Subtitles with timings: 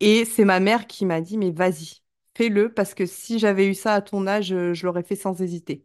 [0.00, 2.02] Et c'est ma mère qui m'a dit, mais vas-y,
[2.34, 5.40] fais-le, parce que si j'avais eu ça à ton âge, euh, je l'aurais fait sans
[5.42, 5.84] hésiter.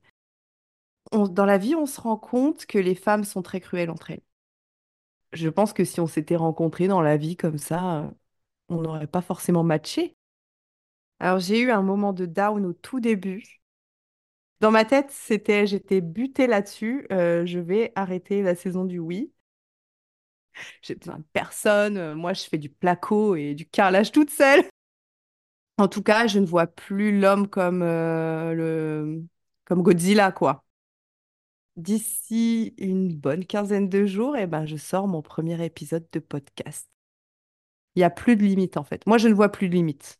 [1.13, 4.23] Dans la vie, on se rend compte que les femmes sont très cruelles entre elles.
[5.33, 8.09] Je pense que si on s'était rencontrés dans la vie comme ça, euh,
[8.69, 10.15] on n'aurait pas forcément matché.
[11.19, 13.61] Alors j'ai eu un moment de down au tout début.
[14.61, 17.05] Dans ma tête, c'était, j'étais butée là-dessus.
[17.11, 19.31] euh, je vais arrêter la saison du oui.
[20.81, 21.97] J'ai besoin de personne.
[21.97, 24.63] euh, moi, je fais du placo et du carrelage toute seule.
[25.77, 29.23] En tout cas, je ne vois plus l'homme comme euh, le
[29.65, 30.63] comme Godzilla, quoi.
[31.77, 36.89] D'ici une bonne quinzaine de jours, eh ben, je sors mon premier épisode de podcast.
[37.95, 39.05] Il n'y a plus de limite, en fait.
[39.07, 40.19] Moi, je ne vois plus de limite.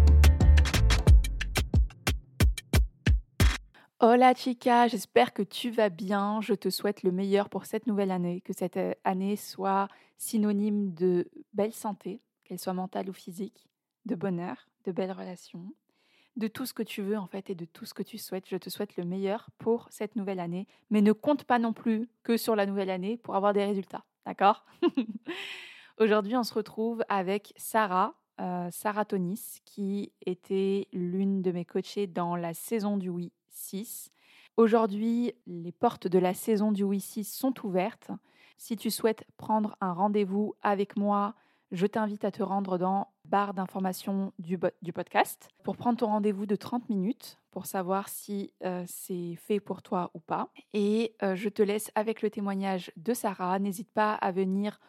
[4.03, 6.41] Hola chica, j'espère que tu vas bien.
[6.41, 10.91] Je te souhaite le meilleur pour cette nouvelle année, que cette euh, année soit synonyme
[10.95, 13.69] de belle santé, qu'elle soit mentale ou physique,
[14.07, 15.71] de bonheur, de belles relations,
[16.35, 18.49] de tout ce que tu veux en fait et de tout ce que tu souhaites.
[18.49, 22.09] Je te souhaite le meilleur pour cette nouvelle année, mais ne compte pas non plus
[22.23, 24.65] que sur la nouvelle année pour avoir des résultats, d'accord?
[25.99, 32.07] Aujourd'hui, on se retrouve avec Sarah, euh, Sarah Tonis, qui était l'une de mes coachées
[32.07, 34.11] dans la saison du Oui 6.
[34.57, 38.11] Aujourd'hui, les portes de la saison du 6 sont ouvertes.
[38.57, 41.35] Si tu souhaites prendre un rendez-vous avec moi,
[41.71, 46.45] je t'invite à te rendre dans barre d'information du, du, podcast pour prendre ton rendez-vous
[46.45, 50.49] de 30 minutes pour savoir si euh, c'est fait pour toi ou pas.
[50.73, 53.57] Et euh, je te laisse avec le témoignage de Sarah.
[53.59, 54.79] N'hésite pas à venir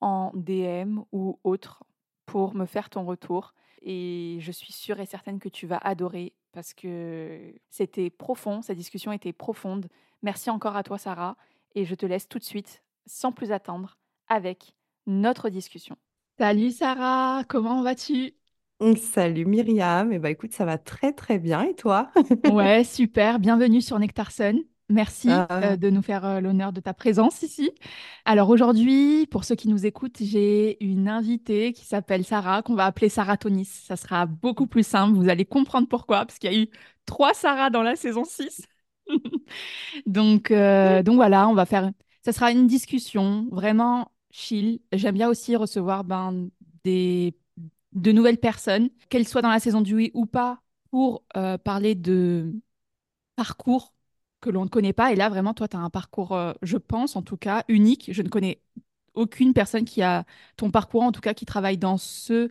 [0.00, 1.84] en DM ou autre
[2.26, 3.54] pour me faire ton retour.
[3.82, 8.78] Et je suis sûre et certaine que tu vas adorer parce que c'était profond, cette
[8.78, 9.88] discussion était profonde.
[10.22, 11.36] Merci encore à toi, Sarah.
[11.74, 13.98] Et je te laisse tout de suite, sans plus attendre,
[14.28, 14.76] avec
[15.06, 15.96] notre discussion.
[16.38, 18.34] Salut Sarah, comment vas-tu?
[18.96, 22.10] Salut Myriam, et eh ben, écoute, ça va très très bien et toi?
[22.44, 24.62] Ouais, super, bienvenue sur Nectarson.
[24.90, 25.46] Merci ah.
[25.50, 27.70] euh, de nous faire euh, l'honneur de ta présence ici.
[28.26, 32.84] Alors aujourd'hui, pour ceux qui nous écoutent, j'ai une invitée qui s'appelle Sarah, qu'on va
[32.84, 33.64] appeler Sarah Tonis.
[33.64, 36.68] Ça sera beaucoup plus simple, vous allez comprendre pourquoi, parce qu'il y a eu
[37.06, 38.66] trois Sarah dans la saison 6.
[40.06, 41.90] donc, euh, donc voilà, on va faire...
[42.22, 44.80] Ça sera une discussion vraiment chill.
[44.92, 46.48] J'aime bien aussi recevoir ben,
[46.84, 47.34] des...
[47.92, 51.24] de nouvelles personnes, qu'elles soient dans la saison du oui ou pas, pour
[51.64, 52.54] parler de
[53.36, 53.93] parcours
[54.44, 55.10] que l'on ne connaît pas.
[55.12, 58.10] Et là, vraiment, toi, tu as un parcours, euh, je pense, en tout cas, unique.
[58.12, 58.60] Je ne connais
[59.14, 60.24] aucune personne qui a
[60.56, 62.48] ton parcours, en tout cas, qui travaille dans ce,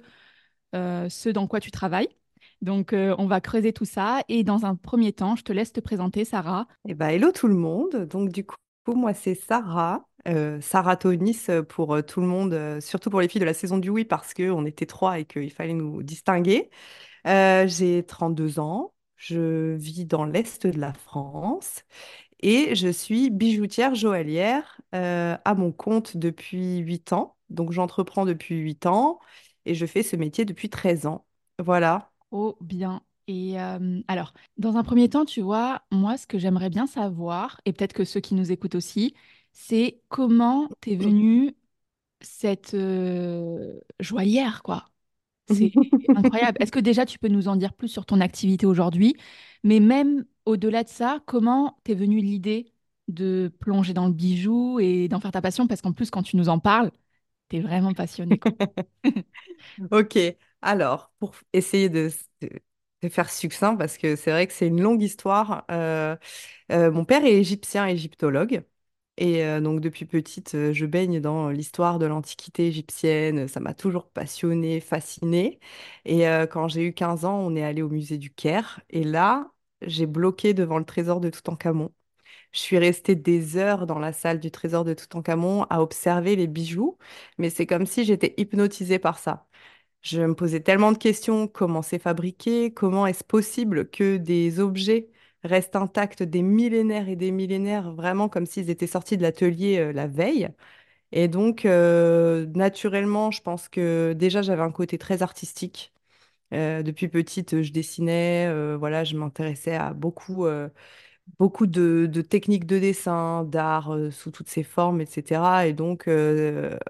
[0.76, 2.10] euh, ce dans quoi tu travailles.
[2.62, 4.24] Donc, euh, on va creuser tout ça.
[4.28, 6.68] Et dans un premier temps, je te laisse te présenter, Sarah.
[6.90, 8.08] Eh ben, hello tout le monde.
[8.10, 8.56] Donc, du coup,
[8.88, 10.06] moi, c'est Sarah.
[10.62, 14.06] Sarah Tonis pour tout le monde, surtout pour les filles de la saison du oui,
[14.06, 16.70] parce qu'on était trois et qu'il fallait nous distinguer.
[17.26, 18.93] J'ai 32 ans.
[19.24, 21.84] Je vis dans l'est de la France
[22.42, 27.38] et je suis bijoutière joaillière euh, à mon compte depuis 8 ans.
[27.50, 29.20] Donc j'entreprends depuis 8 ans
[29.66, 31.26] et je fais ce métier depuis 13 ans.
[31.60, 32.12] Voilà.
[32.32, 33.02] Oh bien.
[33.28, 37.62] Et euh, alors, dans un premier temps, tu vois, moi, ce que j'aimerais bien savoir,
[37.66, 39.16] et peut-être que ceux qui nous écoutent aussi,
[39.54, 41.56] c'est comment t'es venue
[42.22, 44.86] cette euh, joaillière, quoi?
[45.50, 45.72] C'est
[46.16, 46.58] incroyable.
[46.62, 49.16] Est-ce que déjà tu peux nous en dire plus sur ton activité aujourd'hui?
[49.64, 52.72] Mais même au-delà de ça, comment t'es venue l'idée
[53.08, 55.68] de plonger dans le bijou et d'en faire ta passion?
[55.68, 56.92] Parce qu'en plus, quand tu nous en parles,
[57.50, 58.40] tu es vraiment passionnée.
[59.92, 60.18] ok.
[60.62, 62.10] Alors, pour essayer de,
[62.42, 66.16] de, faire succinct, parce que c'est vrai que c'est une longue histoire, euh,
[66.72, 68.64] euh, mon père est égyptien, égyptologue.
[69.18, 73.48] Et donc depuis petite, je baigne dans l'histoire de l'Antiquité égyptienne.
[73.48, 75.60] Ça m'a toujours passionnée, fascinée.
[76.06, 76.22] Et
[76.52, 78.82] quand j'ai eu 15 ans, on est allé au musée du Caire.
[78.90, 79.52] Et là,
[79.82, 81.92] j'ai bloqué devant le trésor de Toutankhamon.
[82.54, 86.48] Je suis restée des heures dans la salle du trésor de Toutankhamon à observer les
[86.48, 86.98] bijoux,
[87.38, 89.48] mais c'est comme si j'étais hypnotisée par ça.
[90.02, 95.10] Je me posais tellement de questions, comment c'est fabriqué, comment est-ce possible que des objets
[95.44, 99.94] restent intacts des millénaires et des millénaires, vraiment comme s'ils étaient sortis de l'atelier euh,
[99.94, 100.50] la veille.
[101.14, 105.94] Et donc, euh, naturellement, je pense que déjà, j'avais un côté très artistique.
[106.54, 108.48] Euh, depuis petite, je dessinais,
[108.78, 110.46] voilà, je m'intéressais à beaucoup,
[111.40, 115.68] beaucoup de, de techniques de dessin, d'art sous toutes ses formes, etc.
[115.68, 116.08] Et donc,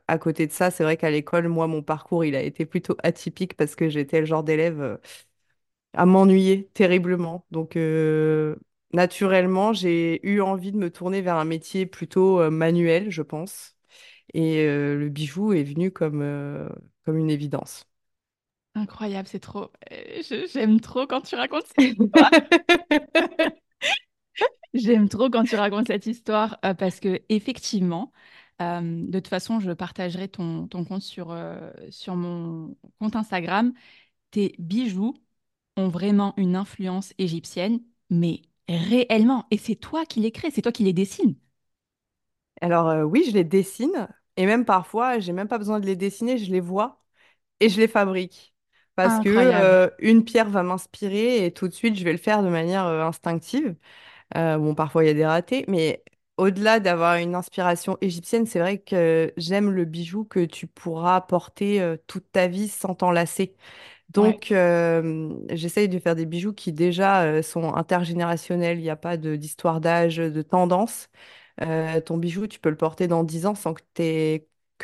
[0.07, 2.95] à côté de ça, c'est vrai qu'à l'école, moi, mon parcours, il a été plutôt
[3.03, 4.99] atypique parce que j'étais le genre d'élève
[5.93, 7.45] à m'ennuyer terriblement.
[7.51, 8.55] Donc, euh,
[8.93, 13.75] naturellement, j'ai eu envie de me tourner vers un métier plutôt euh, manuel, je pense.
[14.33, 16.69] Et euh, le bijou est venu comme, euh,
[17.05, 17.87] comme une évidence.
[18.75, 19.71] Incroyable, c'est trop.
[19.91, 22.31] euh, je- J'aime trop quand tu racontes cette histoire.
[24.73, 28.11] J'aime trop quand tu racontes cette histoire euh, parce que effectivement,
[28.61, 33.73] euh, de toute façon, je partagerai ton, ton compte sur, euh, sur mon compte Instagram.
[34.31, 35.15] Tes bijoux
[35.77, 39.45] ont vraiment une influence égyptienne, mais réellement.
[39.51, 41.35] Et c'est toi qui les crées, c'est toi qui les dessines.
[42.61, 44.07] Alors, euh, oui, je les dessine.
[44.37, 47.01] Et même parfois, j'ai même pas besoin de les dessiner, je les vois
[47.59, 48.55] et je les fabrique.
[48.95, 49.53] Parce que Incroyable.
[49.55, 52.85] euh, une pierre va m'inspirer et tout de suite, je vais le faire de manière
[52.87, 53.75] euh, instinctive.
[54.37, 56.03] Euh, bon, parfois, il y a des ratés, mais
[56.37, 61.81] au-delà d'avoir une inspiration égyptienne, c'est vrai que j'aime le bijou que tu pourras porter
[61.81, 63.55] euh, toute ta vie sans t'en lasser.
[64.13, 68.77] Donc, euh, j'essaye de faire des bijoux qui déjà euh, sont intergénérationnels.
[68.79, 71.09] Il n'y a pas d'histoire d'âge, de tendance.
[71.61, 73.79] Euh, ton bijou, tu peux le porter dans 10 ans sans que,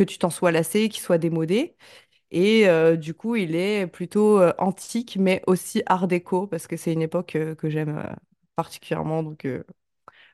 [0.03, 1.75] tu t'en sois lassé, qu'il soit démodé.
[2.31, 2.67] Et
[2.97, 7.37] du coup, il est plutôt antique, mais aussi art déco, parce que c'est une époque
[7.57, 8.03] que j'aime
[8.55, 9.23] particulièrement.
[9.23, 9.47] Donc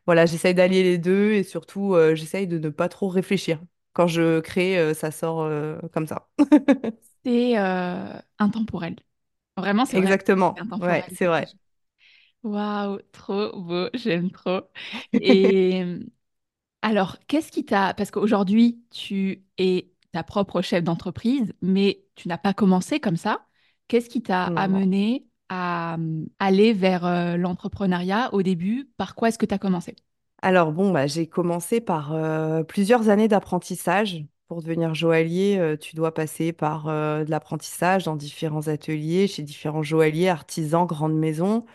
[0.05, 3.61] voilà, j'essaye d'allier les deux et surtout, j'essaye de ne pas trop réfléchir.
[3.93, 5.49] Quand je crée, ça sort
[5.93, 6.29] comme ça.
[7.25, 8.95] C'est euh, intemporel.
[9.57, 10.17] Vraiment, c'est vrai.
[10.19, 11.51] Exactement, ouais, intemporel, c'est vrai.
[12.43, 14.61] Waouh, trop beau, j'aime trop.
[15.19, 15.83] Et
[16.81, 17.93] alors, qu'est-ce qui t'a...
[17.95, 23.47] Parce qu'aujourd'hui, tu es ta propre chef d'entreprise, mais tu n'as pas commencé comme ça.
[23.87, 25.97] Qu'est-ce qui t'a Non, amené à
[26.39, 28.91] aller vers euh, l'entrepreneuriat au début?
[28.97, 29.95] Par quoi est-ce que tu as commencé?
[30.41, 34.25] Alors bon, bah, j'ai commencé par euh, plusieurs années d'apprentissage.
[34.47, 39.41] Pour devenir joaillier, euh, tu dois passer par euh, de l'apprentissage dans différents ateliers, chez
[39.41, 41.65] différents joailliers, artisans, grandes maisons.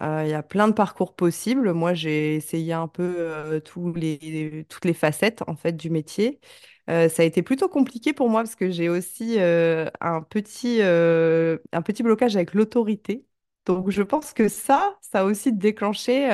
[0.00, 1.72] Euh, Il y a plein de parcours possibles.
[1.74, 6.40] Moi, j'ai essayé un peu toutes les facettes en fait du métier.
[6.88, 12.02] Ça a été plutôt compliqué pour moi parce que j'ai aussi un petit, un petit
[12.02, 13.26] blocage avec l'autorité.
[13.66, 16.28] Donc, je pense que ça, ça a aussi déclenché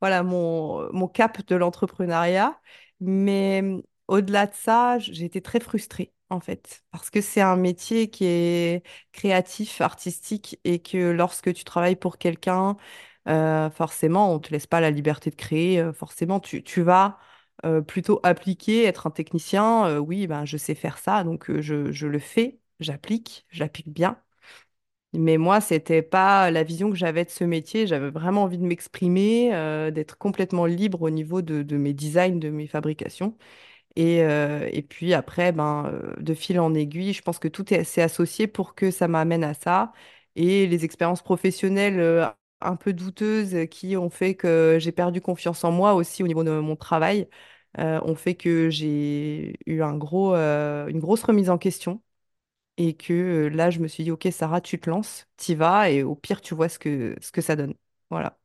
[0.00, 2.60] voilà, mon, mon cap de l'entrepreneuriat.
[3.00, 3.62] Mais
[4.08, 8.24] au-delà de ça, j'ai été très frustrée en fait parce que c'est un métier qui
[8.26, 12.76] est créatif, artistique, et que lorsque tu travailles pour quelqu'un,
[13.28, 15.80] euh, forcément, on ne te laisse pas la liberté de créer.
[15.80, 17.18] euh, forcément, tu, vas
[17.64, 19.98] euh, plutôt appliquer, être un technicien.
[20.00, 24.20] oui, ben, je sais faire ça, donc je, le fais, j'applique, j'applique bien.
[25.12, 27.86] Mais moi, c'était pas la vision que j'avais de ce métier.
[27.86, 29.50] J'avais vraiment envie de m'exprimer,
[29.92, 33.36] d'être complètement libre au niveau de, de mes designs, de mes fabrications.
[33.96, 37.72] Et, euh, et puis après, ben, euh, de fil en aiguille, je pense que tout
[37.72, 39.92] est assez associé pour que ça m'amène à ça.
[40.36, 42.26] Et les expériences professionnelles euh,
[42.60, 46.42] un peu douteuses qui ont fait que j'ai perdu confiance en moi aussi au niveau
[46.44, 47.28] de mon travail,
[47.78, 52.02] ont fait que j'ai eu un gros, une grosse remise en question.
[52.78, 56.02] Et que là, je me suis dit, OK, Sarah, tu te lances, t'y vas, et
[56.02, 57.74] au pire, tu vois ce que, ce que ça donne.
[58.10, 58.38] Voilà.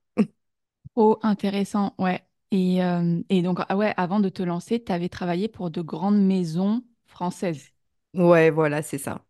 [0.95, 2.23] Oh, intéressant, ouais.
[2.51, 5.81] Et, euh, et donc, ah ouais, avant de te lancer, tu avais travaillé pour de
[5.81, 7.71] grandes maisons françaises.
[8.15, 9.23] Ouais, voilà, c'est ça.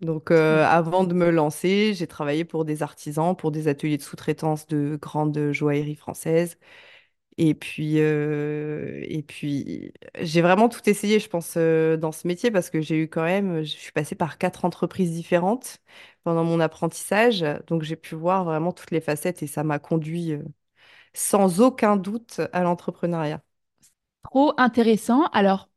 [0.00, 4.02] Donc, euh, avant de me lancer, j'ai travaillé pour des artisans, pour des ateliers de
[4.02, 6.58] sous-traitance de grandes joailleries françaises.
[7.38, 12.50] Et puis, euh, et puis, j'ai vraiment tout essayé, je pense, euh, dans ce métier
[12.52, 15.78] parce que j'ai eu quand même, je suis passée par quatre entreprises différentes
[16.24, 17.44] pendant mon apprentissage.
[17.68, 20.34] Donc, j'ai pu voir vraiment toutes les facettes et ça m'a conduit,
[21.16, 23.40] sans aucun doute à l'entrepreneuriat.
[24.22, 25.24] Trop intéressant.
[25.32, 25.68] Alors,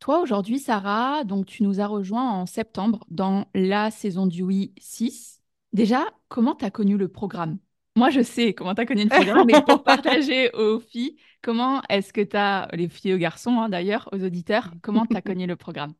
[0.00, 4.72] toi, aujourd'hui, Sarah, donc tu nous as rejoints en septembre dans la saison du Oui
[4.78, 5.42] 6.
[5.72, 7.58] Déjà, comment tu as connu le programme?
[7.96, 11.82] Moi, je sais comment tu as connu le programme, mais pour partager aux filles, comment
[11.88, 15.16] est-ce que tu as, les filles et aux garçons hein, d'ailleurs, aux auditeurs, comment tu
[15.16, 15.92] as connu le programme?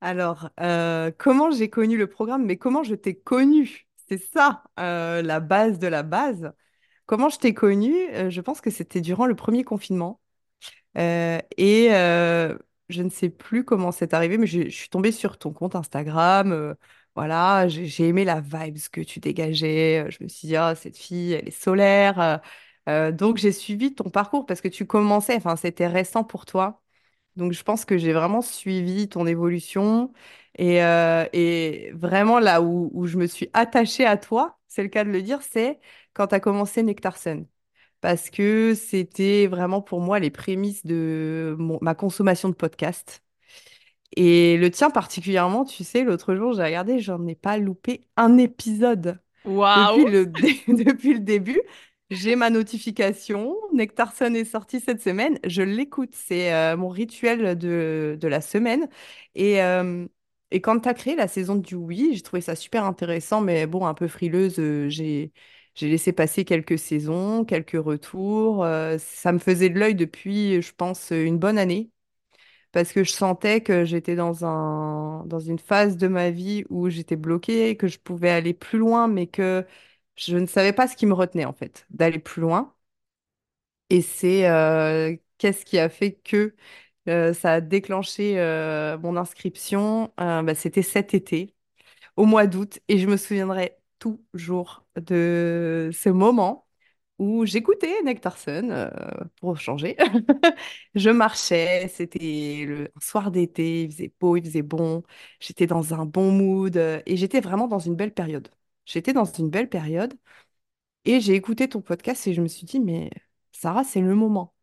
[0.00, 3.86] Alors, euh, comment j'ai connu le programme, mais comment je t'ai connu?
[4.08, 6.52] C'est ça, euh, la base de la base.
[7.06, 7.92] Comment je t'ai connu?
[8.12, 10.20] Euh, je pense que c'était durant le premier confinement.
[10.98, 12.56] Euh, et euh,
[12.88, 16.76] je ne sais plus comment c'est arrivé, mais je, suis tombée sur ton compte Instagram.
[17.14, 20.10] voilà, j'ai aimé la vibes que tu dégageais.
[20.10, 22.40] Je me suis dit, ah, cette fille, elle est solaire.
[22.86, 26.82] donc, j'ai suivi ton parcours parce que tu commençais, enfin, c'était récent pour toi.
[27.36, 30.12] Donc, je pense que j'ai vraiment suivi ton évolution.
[30.58, 34.88] Et, euh, et vraiment, là où, où je me suis attachée à toi, c'est le
[34.88, 35.80] cas de le dire, c'est
[36.14, 37.46] quand tu as commencé Nectar Sun.
[38.02, 43.22] Parce que c'était vraiment pour moi les prémices de mon- ma consommation de podcasts.
[44.16, 48.36] Et le tien particulièrement, tu sais, l'autre jour, j'ai regardé, j'en ai pas loupé un
[48.38, 49.20] épisode.
[49.74, 50.06] Depuis Waouh!
[50.06, 51.60] le, dé- depuis le début,
[52.12, 53.56] j'ai ma notification.
[53.72, 55.38] Nectarson est sorti cette semaine.
[55.44, 56.14] Je l'écoute.
[56.14, 58.88] C'est euh, mon rituel de, de la semaine.
[59.34, 60.06] Et, euh,
[60.50, 63.66] et quand tu as créé la saison du Oui, j'ai trouvé ça super intéressant, mais
[63.66, 64.58] bon, un peu frileuse.
[64.58, 65.32] euh, j'ai,
[65.80, 68.64] laissé passer quelques saisons, quelques retours.
[68.98, 71.90] ça me faisait de l'œil depuis, je pense, une bonne année
[72.72, 76.88] parce que je sentais que j'étais dans un, dans une phase de ma vie où
[76.88, 79.66] j'étais bloquée, que je pouvais aller plus loin, mais que
[80.16, 82.74] je ne savais pas ce qui me retenait en fait, d'aller plus loin.
[83.90, 86.54] Et c'est euh, qu'est-ce qui a fait que
[87.08, 90.12] euh, ça a déclenché euh, mon inscription?
[90.18, 91.54] Bah, c'était cet été,
[92.16, 96.66] au mois d'août, et je me souviendrai toujours de ce moment
[97.18, 98.90] où j'écoutais Nectarson
[99.40, 99.96] pour changer.
[100.96, 105.02] Je marchais, c'était le soir d'été, il faisait beau, il faisait bon,
[105.40, 108.48] j'étais dans un bon mood et j'étais vraiment dans une belle période.
[108.86, 110.14] J'étais dans une belle période
[111.04, 113.10] et j'ai écouté ton podcast et je me suis dit, mais
[113.52, 114.54] Sarah, c'est le moment.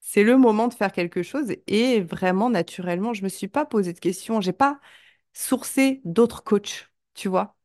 [0.00, 3.92] C'est le moment de faire quelque chose et vraiment, naturellement, je me suis pas posé
[3.92, 4.80] de questions, j'ai pas
[5.34, 7.56] sourcé d'autres coachs, tu vois.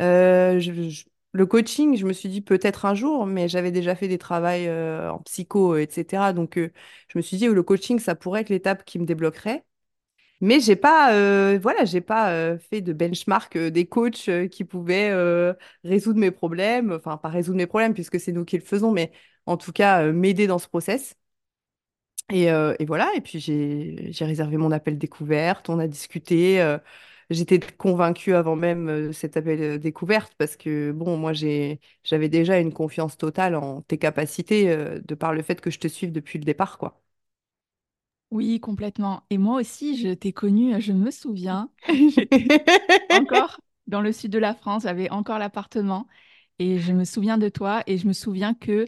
[0.00, 0.60] Euh,
[1.32, 4.46] le coaching, je me suis dit peut-être un jour, mais j'avais déjà fait des travaux
[4.48, 6.32] euh, en psycho, etc.
[6.32, 6.72] Donc, euh,
[7.08, 9.64] je me suis dit, le coaching, ça pourrait être l'étape qui me débloquerait.
[10.42, 14.64] Mais j'ai pas, euh, voilà, j'ai pas euh, fait de benchmark euh, des coachs qui
[14.64, 15.12] pouvaient
[15.84, 16.92] résoudre mes problèmes.
[16.92, 19.12] Enfin, pas résoudre mes problèmes puisque c'est nous qui le faisons, mais
[19.46, 21.14] en tout cas m'aider dans ce process.
[22.32, 26.76] Et, et voilà, et puis j'ai réservé mon appel découverte, on a discuté.
[27.28, 33.16] j'étais convaincue avant même cet appel découverte parce que, bon, moi, j'avais déjà une confiance
[33.18, 36.78] totale en tes capacités de par le fait que je te suive depuis le départ,
[36.78, 37.00] quoi.
[38.30, 39.24] Oui, complètement.
[39.30, 41.70] Et moi aussi, je t'ai connue, je me souviens.
[41.88, 42.52] J'étais
[43.08, 46.06] encore dans le sud de la France, j'avais encore l'appartement
[46.60, 48.86] et je me souviens de toi et je me souviens que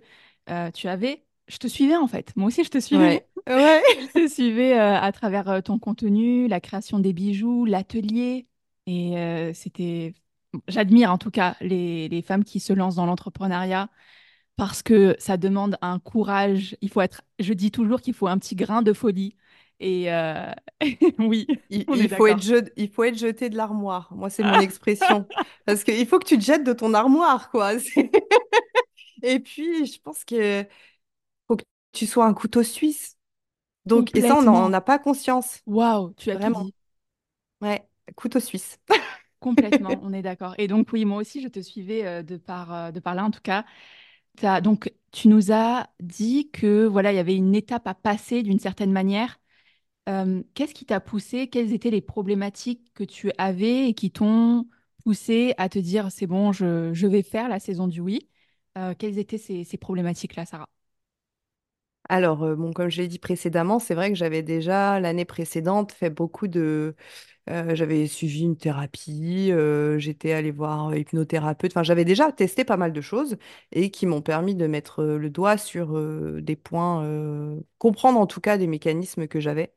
[0.51, 2.35] euh, tu avais, je te suivais en fait.
[2.37, 3.27] Moi aussi, je te suivais.
[3.27, 3.83] Ouais, ouais.
[4.15, 8.47] Je te suivais euh, à travers euh, ton contenu, la création des bijoux, l'atelier
[8.87, 10.15] et euh, c'était,
[10.69, 13.89] j'admire en tout cas les, les femmes qui se lancent dans l'entrepreneuriat
[14.57, 16.77] parce que ça demande un courage.
[16.81, 19.37] Il faut être, je dis toujours qu'il faut un petit grain de folie.
[19.81, 20.53] Et euh,
[21.19, 24.09] oui, Il, faut être je- il faut être jeté de l'armoire.
[24.15, 25.27] Moi, c'est mon expression.
[25.67, 27.73] Parce qu'il faut que tu te jettes de ton armoire, quoi.
[29.23, 30.67] Et puis, je pense que
[31.49, 33.19] faut que tu sois un couteau suisse.
[33.87, 35.63] Donc, et ça, on n'en a pas conscience.
[35.67, 36.51] Waouh, tu as Vraiment.
[36.55, 36.75] dit.
[37.61, 38.81] Ouais, couteau suisse.
[39.41, 40.55] Complètement, on est d'accord.
[40.59, 43.25] Et donc, oui, moi aussi, je te suivais euh, de par, euh, de par là,
[43.25, 43.65] en tout cas.
[44.63, 48.59] Donc, tu nous as dit que voilà, il y avait une étape à passer d'une
[48.59, 49.39] certaine manière.
[50.09, 51.49] Euh, qu'est-ce qui t'a poussé?
[51.49, 54.69] Quelles étaient les problématiques que tu avais et qui t'ont
[55.05, 58.29] poussé à te dire, c'est bon, je, je vais faire la saison du oui?
[58.79, 60.69] Euh, quelles étaient ces, ces problématiques-là, Sarah?
[62.09, 65.93] Alors, euh, bon, comme je l'ai dit précédemment, c'est vrai que j'avais déjà l'année précédente
[65.93, 66.95] fait beaucoup de...
[67.51, 72.65] euh, j'avais suivi une thérapie, euh, j'étais allée voir un hypnothérapeute, enfin, j'avais déjà testé
[72.65, 73.37] pas mal de choses
[73.73, 75.99] et qui m'ont permis de mettre le doigt sur
[76.43, 77.07] des points,
[77.79, 79.75] comprendre en tout cas des mécanismes que j'avais,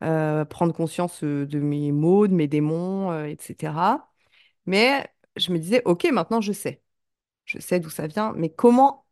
[0.00, 4.10] prendre conscience de mes maux, de mes démons, etc.
[4.66, 6.82] Mais je me disais, OK, maintenant je sais.
[7.46, 9.06] Je sais d'où ça vient, mais comment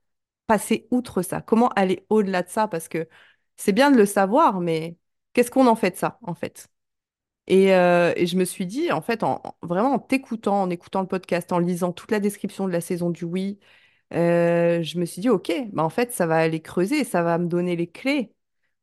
[0.47, 1.41] passer outre ça?
[1.43, 2.69] Comment aller au-delà de ça?
[2.69, 3.09] Parce que
[3.57, 4.97] c'est bien de le savoir, mais
[5.33, 6.69] qu'est-ce qu'on en fait de ça, en fait?
[7.49, 11.01] Et, euh, je me suis dit, en fait, en, en- vraiment en t'écoutant, en écoutant
[11.01, 13.59] le podcast, en lisant toute la description de la saison du Oui,
[14.15, 17.39] euh, je me suis dit, OK, bah en fait, ça va aller creuser, ça va
[17.39, 18.33] me donner les clés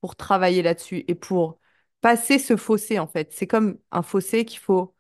[0.01, 1.60] pour travailler là-dessus et pour
[2.01, 3.34] passer ce fossé, en fait.
[3.34, 4.96] C'est comme un fossé qu'il faut,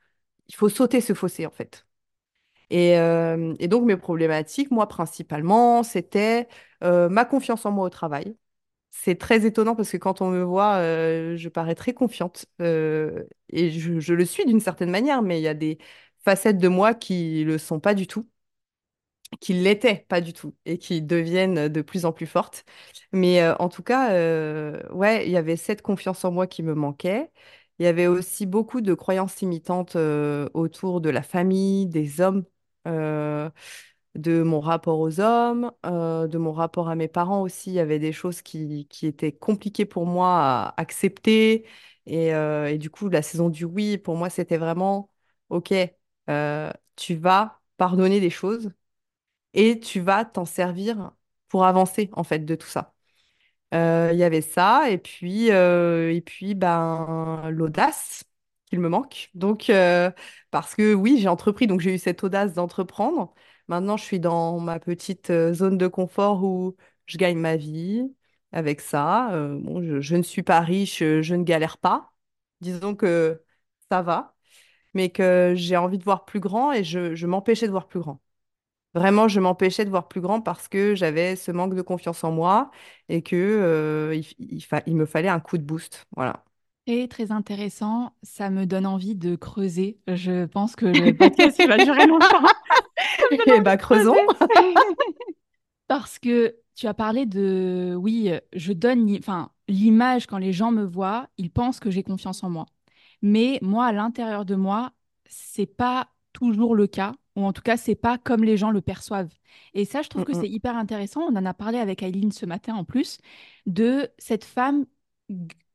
[0.47, 1.85] il faut sauter ce fossé, en fait.
[2.73, 6.47] Et, euh, et donc, mes problématiques, moi, principalement, c'était
[6.83, 8.35] euh, ma confiance en moi au travail.
[8.91, 12.47] C'est très étonnant parce que quand on me voit, euh, je parais très confiante.
[12.61, 15.77] et je, le suis d'une certaine manière, mais il y a des
[16.25, 18.29] facettes de moi qui le sont pas du tout,
[19.39, 22.65] qui l'étaient pas du tout, et qui deviennent de plus en plus fortes.
[23.11, 24.11] Mais en tout cas,
[24.91, 27.31] ouais, il y avait cette confiance en moi qui me manquait.
[27.79, 32.45] Il y avait aussi beaucoup de croyances limitantes euh, autour de la famille, des hommes.
[32.87, 33.49] Euh,
[34.15, 37.71] de mon rapport aux hommes, euh, de mon rapport à mes parents aussi.
[37.71, 40.29] Il y avait des choses qui, qui étaient compliquées pour moi
[40.69, 41.65] à accepter.
[42.05, 45.09] Et, euh, et du coup, la saison du oui, pour moi, c'était vraiment,
[45.49, 45.73] OK,
[46.95, 48.71] tu vas pardonner des choses
[49.53, 51.13] et tu vas t'en servir
[51.49, 52.93] pour avancer, en fait, de tout ça.
[53.73, 58.23] Il y avait ça, et puis, et puis ben, l'audace
[58.79, 59.29] me manque.
[59.35, 60.11] Donc, euh,
[60.51, 63.33] parce que oui, j'ai entrepris, donc j'ai eu cette audace d'entreprendre.
[63.67, 66.75] Maintenant, je suis dans ma petite euh, zone de confort où
[67.05, 68.13] je gagne ma vie
[68.51, 69.31] avec ça.
[69.33, 72.13] Euh, bon, je, ne suis pas riche, je ne galère pas.
[72.61, 73.41] Disons que
[73.89, 74.35] ça va,
[74.93, 77.99] mais que j'ai envie de voir plus grand et je, je m'empêchais de voir plus
[77.99, 78.21] grand.
[78.95, 82.31] Vraiment, je m'empêchais de voir plus grand parce que j'avais ce manque de confiance en
[82.31, 82.71] moi
[83.09, 86.05] et que, il, il me fallait un coup de boost.
[86.15, 86.43] Voilà.
[86.85, 89.99] Et très intéressant, ça me donne envie de creuser.
[90.07, 92.25] Je pense que le podcast il va durer longtemps.
[93.47, 94.15] Envie bah, creusons.
[95.87, 100.83] Parce que tu as parlé de, oui, je donne, enfin, l'image quand les gens me
[100.83, 102.65] voient, ils pensent que j'ai confiance en moi.
[103.21, 104.91] Mais moi, à l'intérieur de moi,
[105.27, 108.81] c'est pas toujours le cas, ou en tout cas, c'est pas comme les gens le
[108.81, 109.33] perçoivent.
[109.73, 111.21] Et ça, je trouve Mm, que c'est mm, hyper intéressant.
[111.21, 113.19] On en a parlé avec Aileen ce matin en plus,
[113.65, 114.85] de cette femme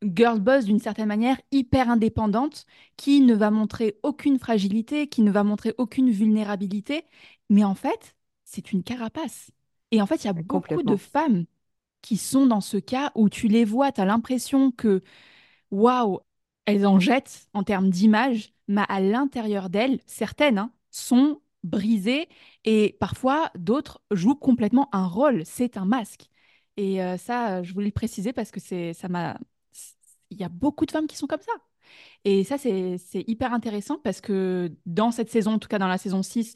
[0.03, 5.31] girl boss d'une certaine manière, hyper indépendante, qui ne va montrer aucune fragilité, qui ne
[5.31, 7.05] va montrer aucune vulnérabilité.
[7.51, 8.15] Mais en fait,
[8.45, 9.51] c'est une carapace.
[9.91, 11.47] Et en fait, il y a beaucoup de femmes
[12.03, 15.03] qui sont dans ce cas où tu les vois, tu as l'impression que,
[15.71, 16.21] waouh,
[16.67, 22.29] elles en jettent en termes d'image, mais à l'intérieur d'elles, certaines hein, sont brisées
[22.65, 26.29] et parfois d'autres jouent complètement un rôle, c'est un masque.
[26.77, 29.39] Et euh, ça, je voulais le préciser parce que c'est, ça m'a...
[30.31, 31.53] Il y a beaucoup de femmes qui sont comme ça.
[32.25, 35.99] Et ça, c'est, hyper intéressant parce que dans cette saison, en tout cas dans la
[35.99, 36.53] saison 6,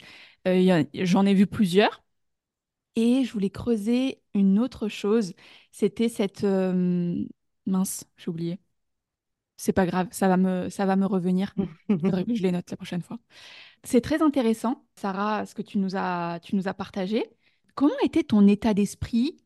[0.47, 2.03] euh, j'en ai vu plusieurs.
[2.95, 5.33] Et je voulais creuser une autre chose.
[5.71, 6.43] C'était cette...
[6.43, 7.25] euh,
[7.65, 8.59] Mince, j'ai oublié.
[9.57, 11.53] C'est pas grave, ça va me, ça va me revenir.
[11.89, 13.19] Je les note la prochaine fois.
[13.83, 17.23] C'est très intéressant, Sarah, ce que tu nous as, tu nous as partagé.
[17.75, 19.37] Comment était ton état d'esprit,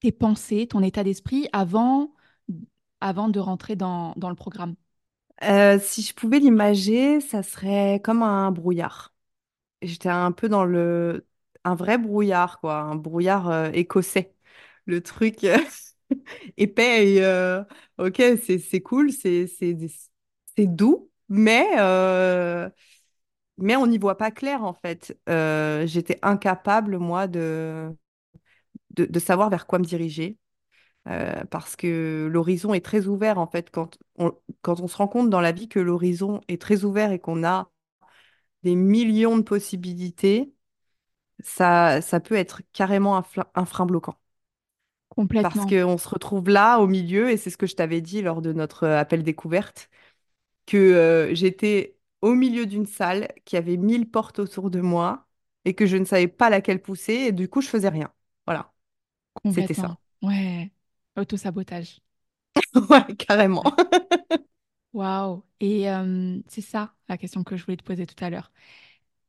[0.00, 2.14] tes pensées, ton état d'esprit avant,
[3.00, 4.74] avant de rentrer dans, dans le programme?
[5.42, 9.14] Euh, si je pouvais l'imager, ça serait comme un brouillard.
[9.82, 11.26] J'étais un peu dans le...
[11.64, 14.34] un vrai brouillard, quoi, un brouillard euh, écossais.
[14.86, 15.58] Le truc euh,
[16.58, 17.24] épais et
[17.98, 19.46] ok, c'est cool, c'est
[20.58, 21.66] doux, mais
[23.58, 25.16] mais on n'y voit pas clair en fait.
[25.86, 27.90] J'étais incapable moi de
[28.90, 30.38] de savoir vers quoi me diriger
[31.08, 35.08] euh, parce que l'horizon est très ouvert en fait quand on quand on se rend
[35.08, 37.70] compte dans la vie que l'horizon est très ouvert et qu'on a
[38.64, 40.52] des millions de possibilités,
[41.42, 44.18] ça ça peut être carrément un, frein bloquant.
[45.40, 48.22] parce Complètement, qu'on se retrouve là au milieu, et c'est ce que je t'avais dit
[48.22, 49.90] lors de notre euh, appel découverte,
[50.66, 55.26] que euh, j'étais au milieu d'une salle, qui avait mille portes autour de moi,
[55.64, 58.12] et que je ne savais pas laquelle pousser, et du coup, je faisais rien.
[58.46, 58.74] Voilà,
[59.48, 59.98] c'était ça.
[60.22, 60.70] Ouais,
[61.16, 62.00] autosabotage.
[62.90, 63.62] Ouais, carrément.
[64.92, 65.44] Waouh.
[65.60, 68.52] Et euh, c'est ça la question que je voulais te poser tout à l'heure.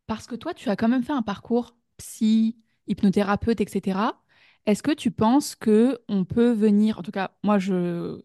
[0.07, 4.23] Parce que toi, tu as quand même fait un parcours psy, hypnothérapeute, etc.
[4.65, 8.21] Est-ce que tu penses que on peut venir, en tout cas, moi, je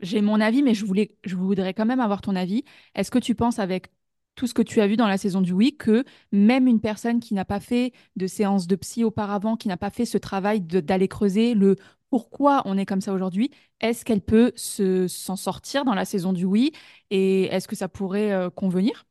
[0.00, 2.64] j'ai mon avis, mais je voulais, je voudrais quand même avoir ton avis.
[2.94, 3.90] Est-ce que tu penses, avec
[4.38, 7.20] tout ce que tu as vu dans la saison du Oui, que même une personne
[7.20, 10.60] qui n'a pas fait de séance de psy auparavant, qui n'a pas fait ce travail
[10.62, 11.76] d'aller creuser le
[12.10, 16.32] pourquoi on est comme ça aujourd'hui, est-ce qu'elle peut se, s'en sortir dans la saison
[16.32, 16.72] du Oui
[17.10, 19.04] et est-ce que ça pourrait euh, convenir?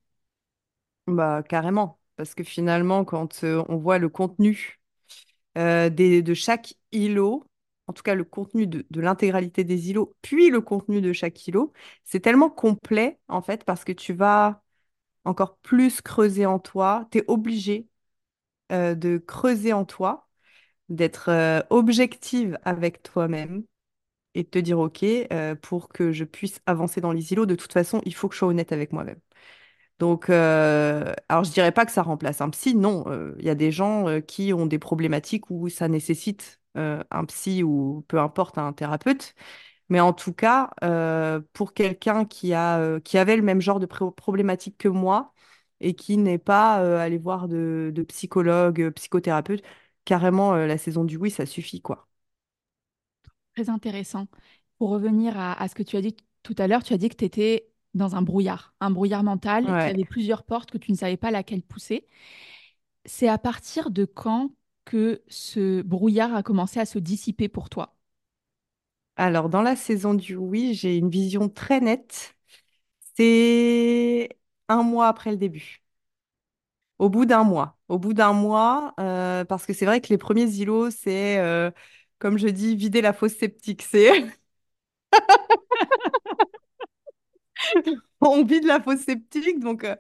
[1.08, 2.00] Bah, carrément.
[2.16, 4.80] Parce que finalement, quand euh, on voit le contenu
[5.58, 7.46] euh, des, de chaque îlot,
[7.88, 11.48] en tout cas le contenu de, de l'intégralité des îlots, puis le contenu de chaque
[11.48, 11.74] îlot,
[12.06, 14.64] c'est tellement complet, en fait, parce que tu vas
[15.28, 17.08] encore plus creuser en toi.
[17.12, 17.88] Tu es obligé
[18.72, 20.28] euh, de creuser en toi,
[20.90, 23.64] d'être euh, objective avec toi-même
[24.36, 27.56] et de te dire, OK, euh, pour que je puisse avancer dans les îlots, de
[27.56, 29.20] toute façon, il faut que je sois honnête avec moi-même.
[30.00, 33.06] Donc, alors je dirais pas que ça remplace un psy, non.
[33.40, 38.06] Il y a des gens qui ont des problématiques où ça nécessite un psy ou
[38.08, 39.34] peu importe un thérapeute.
[39.90, 43.80] Mais en tout cas, euh, pour quelqu'un qui a, euh, qui avait le même genre
[43.80, 45.34] de problématique que moi
[45.80, 49.64] et qui n'est pas euh, allé voir de, de psychologue, psychothérapeute,
[50.06, 52.08] carrément, la saison du oui, ça suffit, quoi.
[53.56, 54.28] Très intéressant.
[54.78, 57.10] Pour revenir à, à ce que tu as dit tout à l'heure, tu as dit
[57.10, 59.94] que tu étais dans un brouillard, un brouillard mental, Ouais.
[59.94, 62.06] avait plusieurs portes que tu ne savais pas laquelle pousser.
[63.06, 64.52] C'est à partir de quand
[64.86, 67.97] que ce brouillard a commencé à se dissiper pour toi?
[69.18, 72.36] Alors, dans la saison du oui, j'ai une vision très nette.
[73.18, 74.30] C'est
[74.70, 75.84] un mois après le début.
[77.00, 77.78] Au bout d'un mois.
[77.90, 81.70] Au bout d'un mois, euh, parce que c'est vrai que les premiers îlots, c'est, euh,
[82.20, 83.84] comme je dis, vider la fosse septique.
[83.84, 84.26] C'est
[88.22, 89.96] on vide la fosse septique, donc euh,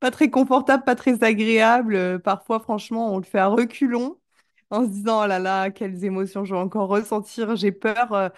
[0.00, 1.94] pas très confortable, pas très agréable.
[1.96, 4.18] Euh, parfois, franchement, on le fait à reculons
[4.70, 7.56] en se disant, oh là là, quelles émotions je vais encore ressentir.
[7.56, 8.32] J'ai peur,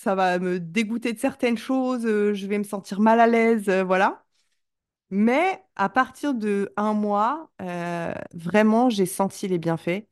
[0.00, 3.68] ça va me dégoûter de certaines choses, euh, je vais me sentir mal à l'aise,
[3.68, 4.24] euh, voilà.
[5.10, 10.06] Mais à partir de un mois, euh, vraiment, j'ai senti les bienfaits.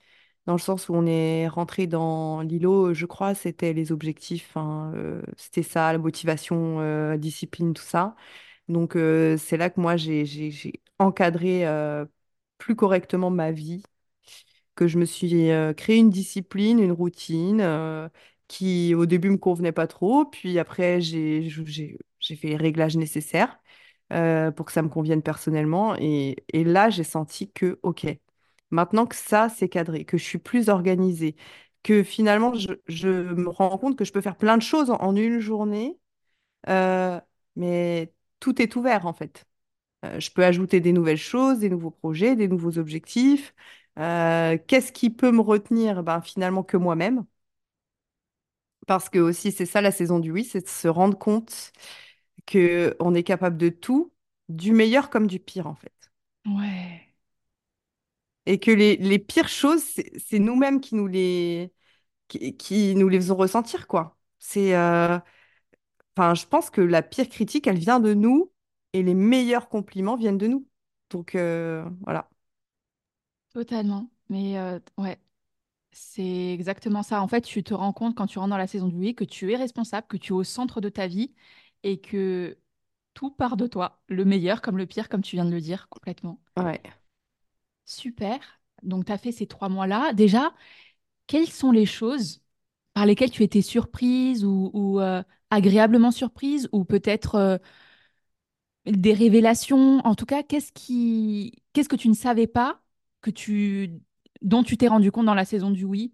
[0.47, 4.93] Dans le sens où on est rentré dans l'îlot, je crois, c'était les objectifs, hein,
[5.37, 8.17] c'était ça, la motivation, euh, discipline, tout ça.
[8.69, 10.25] Donc, c'est là que moi, j'ai,
[10.99, 11.65] encadré
[12.59, 13.83] plus correctement ma vie,
[14.75, 17.63] que je me suis créé une discipline, une routine
[18.49, 20.25] qui, au début, me convenait pas trop.
[20.27, 23.61] Puis après, j'ai, fait les réglages nécessaires
[24.13, 25.97] euh, pour que ça me convienne personnellement.
[25.99, 28.07] Et, là, j'ai senti que, OK,
[28.71, 31.37] maintenant que ça, c'est cadré, que je suis plus organisée,
[31.83, 35.41] que finalement, je, me rends compte que je peux faire plein de choses en, une
[35.41, 35.99] journée,
[36.69, 37.21] euh,
[37.57, 39.47] mais tout est ouvert en fait.
[40.05, 43.55] Euh, je peux ajouter des nouvelles choses, des nouveaux projets, des nouveaux objectifs.
[43.97, 46.03] Qu'est-ce qui peut me retenir?
[46.05, 47.25] Ben, finalement, que moi-même.
[48.89, 51.73] Parce que aussi, c'est ça la saison du oui, c'est de se rendre compte
[52.47, 54.13] que on est capable de tout,
[54.51, 55.93] du meilleur comme du pire en fait.
[56.47, 57.15] Ouais,
[58.47, 59.83] Et que les, les pires choses,
[60.19, 61.73] c'est nous-mêmes qui nous les,
[62.29, 64.19] qui, qui nous les faisons ressentir, quoi.
[64.39, 65.19] C'est, euh,
[66.17, 68.53] enfin, je pense que la pire critique, elle vient de nous
[68.93, 70.69] et les meilleurs compliments viennent de nous.
[71.11, 72.31] Donc, euh, voilà.
[73.53, 74.11] totalement.
[74.29, 75.19] Mais euh, ouais,
[75.99, 77.21] c'est exactement ça.
[77.23, 79.25] En fait, tu te rends compte quand tu rentres dans la saison du oui que
[79.25, 81.35] tu es responsable, que tu es au centre de ta vie
[81.83, 82.57] et que
[83.15, 85.89] tout part de toi, le meilleur comme le pire, comme tu viens de le dire
[85.89, 86.41] complètement.
[86.57, 86.81] Ouais.
[87.85, 88.39] Super.
[88.83, 90.13] Donc, tu as fait ces trois mois-là.
[90.13, 90.55] Déjà,
[91.27, 92.43] quelles sont les choses
[92.95, 97.59] par lesquelles tu étais surprise ou, ou, euh, agréablement surprise ou peut-être euh,
[98.87, 99.99] des révélations?
[100.05, 101.63] En tout cas, qu'est-ce qui...
[101.73, 102.81] qu'est-ce que tu ne savais pas
[103.21, 104.01] que tu...
[104.43, 106.13] dont tu t'es rendu compte dans la saison du oui?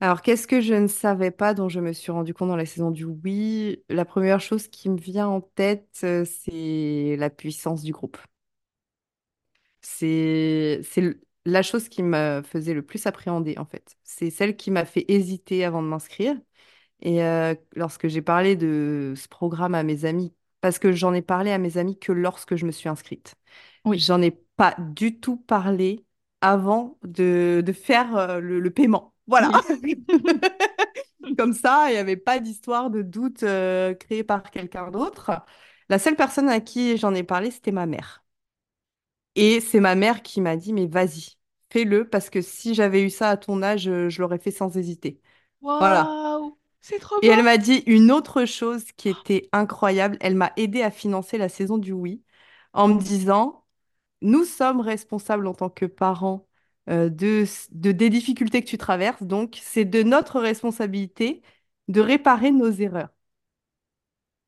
[0.00, 2.66] Alors, qu'est-ce que je ne savais pas dont je me suis rendu compte dans la
[2.66, 3.82] saison du oui?
[3.88, 8.18] La première chose qui me vient en tête, euh, c'est la puissance du groupe.
[9.80, 13.96] C'est, c'est le- la chose qui me faisait le plus appréhender, en fait.
[14.04, 16.34] C'est celle qui m'a fait hésiter avant de m'inscrire.
[17.02, 21.22] Et euh, lorsque j'ai parlé de ce programme à mes amis, parce que j'en ai
[21.22, 23.36] parlé à mes amis que lorsque je me suis inscrite.
[23.84, 23.98] Oui.
[23.98, 26.04] J'en ai pas du tout parlé
[26.40, 29.14] avant de, de faire euh, le, le paiement.
[29.26, 29.50] Voilà.
[31.38, 35.32] Comme ça, il n'y avait pas d'histoire de doute euh, créée par quelqu'un d'autre.
[35.88, 38.24] La seule personne à qui j'en ai parlé, c'était ma mère.
[39.34, 41.36] Et c'est ma mère qui m'a dit, mais vas-y,
[41.70, 44.76] fais-le, parce que si j'avais eu ça à ton âge, euh, je l'aurais fait sans
[44.76, 45.20] hésiter.
[45.78, 46.16] Voilà.
[46.80, 50.16] C'est trop Et elle m'a dit une autre chose qui était incroyable.
[50.20, 52.22] Elle m'a aidé à financer la saison du oui
[52.72, 53.65] en me disant,
[54.22, 56.46] nous sommes responsables en tant que parents
[56.88, 59.22] euh, de, de des difficultés que tu traverses.
[59.22, 61.42] Donc, c'est de notre responsabilité
[61.88, 63.10] de réparer nos erreurs.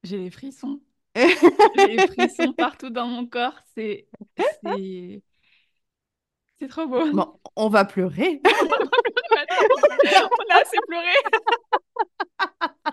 [0.05, 0.81] J'ai les frissons.
[1.17, 3.59] J'ai les frissons partout dans mon corps.
[3.75, 4.07] C'est,
[4.63, 5.23] c'est,
[6.69, 7.11] trop beau.
[7.13, 8.41] Bon, on va pleurer.
[8.45, 11.13] On a assez pleuré.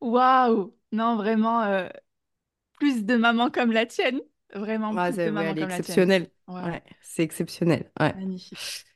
[0.00, 0.74] Waouh!
[0.92, 1.88] Non, vraiment, euh,
[2.74, 4.20] plus de mamans comme la tienne.
[4.54, 5.98] Vraiment Ouais, plus de c'est- ouais, mamans elle est comme la tienne.
[6.06, 6.30] exceptionnelle.
[6.46, 7.90] Ouais, c'est exceptionnel.
[8.12, 8.86] Magnifique.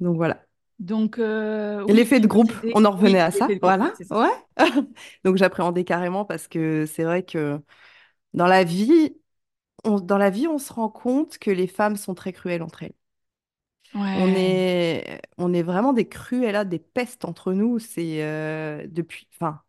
[0.00, 0.46] Donc voilà.
[0.78, 3.46] Donc, euh, oui, L'effet de groupe, on en revenait oui, à ça.
[3.58, 3.94] groupe, Voilà.
[4.10, 4.28] Ouais.
[5.24, 7.60] Donc j'appréhendais carrément parce que c'est vrai que
[8.34, 9.16] dans la vie,
[9.84, 12.82] on, dans la vie, on se rend compte que les femmes sont très cruelles entre
[12.84, 12.94] elles.
[14.12, 17.78] On est, on est vraiment des cruelles, des pestes entre nous.
[17.78, 19.62] C'est euh, depuis, enfin,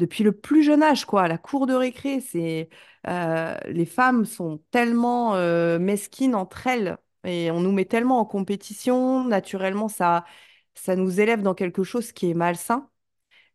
[0.00, 1.28] depuis le plus jeune âge, quoi.
[1.28, 2.68] La cour de récré, c'est
[3.06, 8.24] euh, les femmes sont tellement euh, mesquines entre elles et on nous met tellement en
[8.24, 9.24] compétition.
[9.24, 10.24] Naturellement, ça,
[10.74, 12.90] ça nous élève dans quelque chose qui est malsain.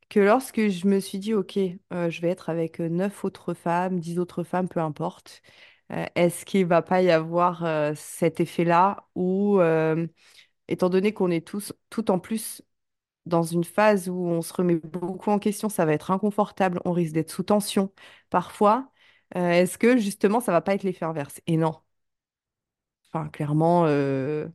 [0.09, 3.99] Que lorsque je me suis dit, OK, euh, je vais être avec neuf autres femmes,
[3.99, 5.41] dix autres femmes, peu importe,
[6.15, 7.63] est-ce qu'il va pas y avoir
[7.95, 9.59] cet effet-là où
[10.67, 12.61] étant donné qu'on est tous, tout en plus
[13.25, 16.91] dans une phase où on se remet beaucoup en question, ça va être inconfortable, on
[16.91, 17.91] risque d'être sous tension
[18.29, 18.91] parfois.
[19.37, 21.41] euh, est-ce que justement ça va pas être l'effet inverse?
[21.47, 21.75] Et non.
[23.11, 24.47] Enfin, clairement, euh,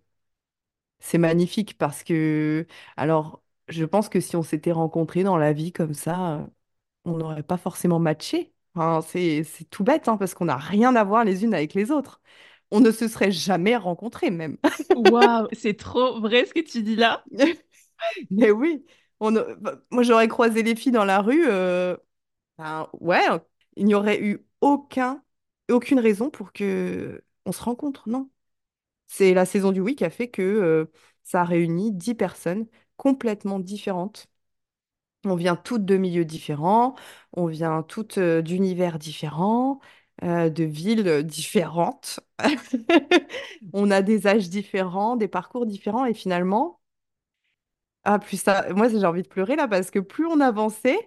[0.98, 5.72] c'est magnifique parce que, alors, je pense que si on s'était rencontrés dans la vie
[5.72, 6.46] comme ça, euh,
[7.04, 8.54] on n'aurait pas forcément matché.
[8.74, 11.74] Enfin, c'est, c'est tout bête, hein, parce qu'on n'a rien à voir les unes avec
[11.74, 12.20] les autres.
[12.70, 14.58] On ne se serait jamais rencontrés même.
[14.92, 17.24] Waouh, c'est trop vrai ce que tu dis là.
[18.30, 18.84] Mais oui,
[19.60, 21.46] bah, moi j'aurais croisé les filles dans la rue.
[21.48, 21.96] euh,
[22.58, 23.22] ben, ouais,
[23.76, 25.24] il n'y aurait eu aucun,
[25.70, 28.30] aucune raison pour que on se rencontre, non.
[29.08, 30.86] C'est la saison du oui qui a fait que euh,
[31.24, 32.66] ça a réuni 10 personnes
[32.98, 34.28] complètement différentes.
[35.24, 36.94] On vient toutes de milieux différents,
[37.34, 39.80] on vient toutes euh, d'univers différents,
[40.22, 42.20] de villes différentes.
[43.72, 46.79] On a des âges différents, des parcours différents et finalement,
[48.04, 50.98] ah, plus ça, moi j'ai envie de pleurer là parce que plus on avançait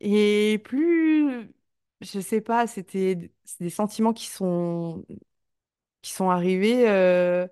[0.00, 1.50] et plus,
[2.02, 5.04] je sais pas, c'était des sentiments qui sont,
[6.02, 6.88] qui sont arrivés.
[6.88, 7.46] euh,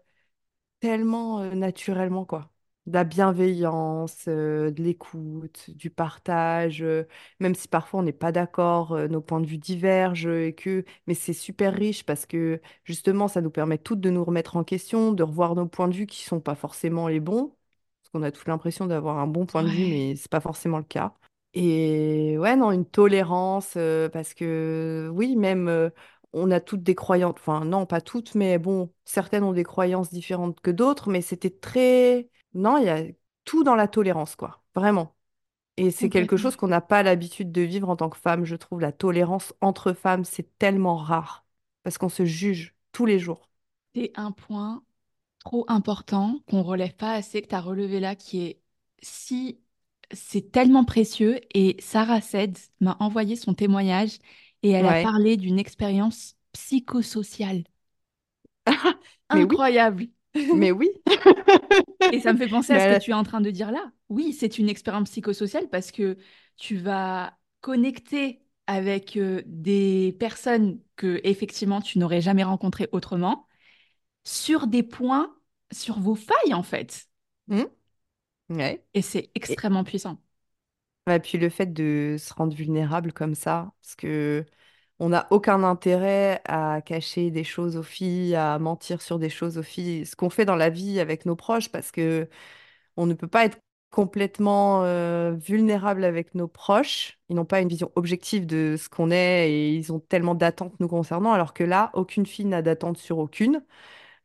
[0.80, 2.52] tellement euh, naturellement, quoi.
[2.86, 6.84] De la bienveillance, euh, de l'écoute, du partage,
[7.40, 10.84] même si parfois on n'est pas d'accord, nos points de vue divergent, et que...
[11.06, 14.64] mais c'est super riche parce que justement, ça nous permet toutes de nous remettre en
[14.64, 17.54] question, de revoir nos points de vue qui sont pas forcément les bons,
[18.12, 19.86] qu'on a toute l'impression d'avoir un bon point de vue, Ouais.
[19.86, 21.14] mais c'est pas forcément le cas.
[21.54, 25.90] Et ouais, non, une tolérance, euh, parce que oui, même euh,
[26.32, 30.10] on a toutes des croyances, enfin non, pas toutes, mais bon, certaines ont des croyances
[30.10, 32.28] différentes que d'autres, mais c'était très...
[32.54, 33.02] Non, il y a
[33.44, 35.14] tout dans la tolérance, quoi, vraiment.
[35.76, 38.56] Et c'est quelque chose qu'on n'a pas l'habitude de vivre en tant que femme, je
[38.56, 38.80] trouve.
[38.80, 41.44] La tolérance entre femmes, c'est tellement rare,
[41.82, 43.48] parce qu'on se juge tous les jours.
[43.94, 44.82] C'est un point
[45.42, 48.60] trop important qu'on relève pas assez, que tu as relevé là, qui est
[49.02, 49.60] si
[50.12, 51.40] c'est tellement précieux.
[51.54, 54.18] Et Sarah Sed m'a envoyé son témoignage
[54.62, 57.64] et elle a parlé d'une expérience psychosociale
[59.34, 60.06] mais oui, incroyable.
[60.54, 60.90] mais oui.
[62.12, 63.90] Et ça me fait penser à ce que tu es en train de dire là.
[64.08, 66.16] Oui, c'est une expérience psychosociale parce que
[66.56, 73.46] tu vas connecter avec euh, des personnes que effectivement tu n'aurais jamais rencontrées autrement
[74.24, 75.34] sur des points,
[75.72, 77.06] sur vos failles en fait.
[77.48, 77.62] Hmm,
[78.50, 78.84] ouais.
[78.94, 80.18] Et c'est extrêmement puissant.
[81.10, 84.44] Et puis le fait de se rendre vulnérable comme ça, parce que
[85.00, 89.58] on n'a aucun intérêt à cacher des choses aux filles, à mentir sur des choses
[89.58, 92.28] aux filles, ce qu'on fait dans la vie avec nos proches, parce que
[92.96, 93.58] on ne peut pas être
[93.90, 97.18] complètement euh, vulnérable avec nos proches.
[97.28, 100.78] Ils n'ont pas une vision objective de ce qu'on est et ils ont tellement d'attentes
[100.80, 103.62] nous concernant, alors que là, aucune fille n'a d'attente sur aucune.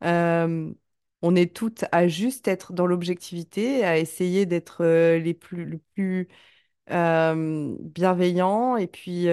[0.03, 0.73] Euh,
[1.21, 6.27] on est toutes à juste être dans l'objectivité, à essayer d'être euh, les plus, plus
[6.91, 9.27] euh, bienveillant et puis,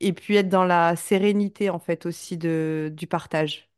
[0.00, 3.68] et puis être dans la sérénité en fait aussi de, du partage.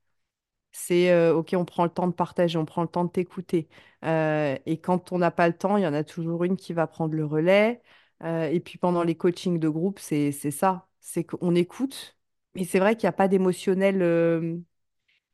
[0.72, 3.68] C'est OK, on prend le temps de partager, on prend le temps de t'écouter.
[4.04, 6.86] Et quand on n'a pas le temps, il y en a toujours une qui va
[6.86, 7.82] prendre le relais.
[8.24, 12.18] Et puis pendant les coachings de groupe, c'est, c'est ça, c'est qu'on écoute.
[12.54, 14.02] Mais c'est vrai qu'il n'y a pas d'émotionnel.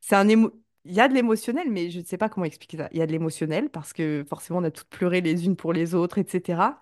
[0.07, 0.53] C'est un émo...
[0.85, 2.89] Il y a de l'émotionnel, mais je ne sais pas comment expliquer ça.
[2.93, 5.73] Il y a de l'émotionnel parce que forcément, on a toutes pleuré les unes pour
[5.73, 6.81] les autres, etc.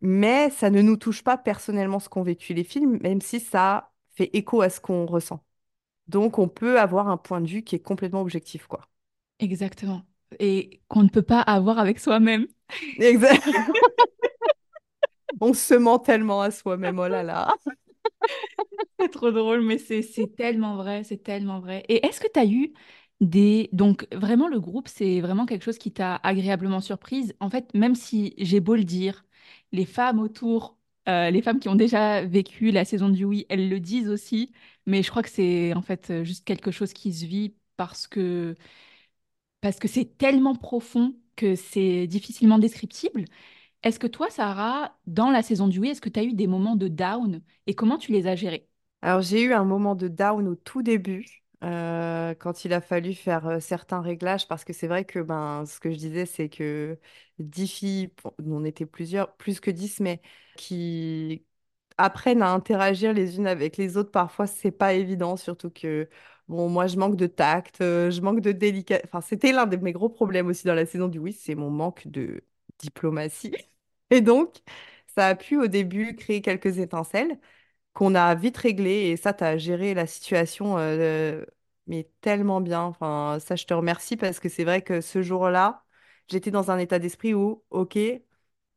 [0.00, 3.92] Mais ça ne nous touche pas personnellement ce qu'ont vécu les films, même si ça
[4.14, 5.44] fait écho à ce qu'on ressent.
[6.08, 8.88] Donc, on peut avoir un point de vue qui est complètement objectif, quoi.
[9.38, 10.02] Exactement.
[10.40, 12.48] Et qu'on ne peut pas avoir avec soi-même.
[12.98, 13.44] Exact.
[15.40, 17.54] On se ment tellement à soi-même, oh là là.
[19.12, 21.84] Trop drôle, mais c'est c'est tellement vrai, c'est tellement vrai.
[21.88, 22.72] Et est-ce que tu as eu
[23.20, 23.68] des...
[23.72, 27.34] Donc, vraiment, le groupe, c'est vraiment quelque chose qui t'a agréablement surprise?
[27.40, 29.24] En fait, même si j'ai beau le dire,
[29.72, 33.68] les femmes autour, euh, les femmes qui ont déjà vécu la saison du oui, elles
[33.68, 34.52] le disent aussi,
[34.86, 38.06] mais je crois que c'est en fait euh, juste quelque chose qui se vit parce
[38.06, 38.54] que
[39.60, 43.24] parce que c'est tellement profond que c'est difficilement descriptible.
[43.82, 46.48] Est-ce que toi, Sarah, dans la saison du oui, est-ce que tu as eu des
[46.48, 47.42] moments de down?
[47.68, 48.68] Et comment tu les as gérés?
[49.02, 51.26] Alors, j'ai eu un moment de down au tout début,
[51.64, 55.64] euh, quand il a fallu faire euh, certains réglages, parce que c'est vrai que ben,
[55.66, 56.98] ce que je disais, c'est que
[57.38, 58.12] 10 filles,
[58.46, 60.20] on était plusieurs, plus que 10, mais
[60.56, 61.44] qui
[61.98, 66.08] apprennent à interagir les unes avec les autres, parfois, c'est pas évident, surtout que,
[66.48, 69.04] bon, moi, je manque de tact, euh, je manque de délicatesse.
[69.06, 71.70] Enfin, c'était l'un de mes gros problèmes aussi dans la saison du oui, c'est mon
[71.70, 72.42] manque de
[72.78, 73.54] diplomatie.
[74.10, 74.58] Et donc,
[75.16, 77.38] ça a pu au début créer quelques étincelles
[77.94, 81.44] qu'on a vite réglé et ça, tu as géré la situation euh,
[81.86, 82.82] mais tellement bien.
[82.82, 85.84] Enfin, ça, je te remercie parce que c'est vrai que ce jour-là,
[86.28, 87.98] j'étais dans un état d'esprit où, OK,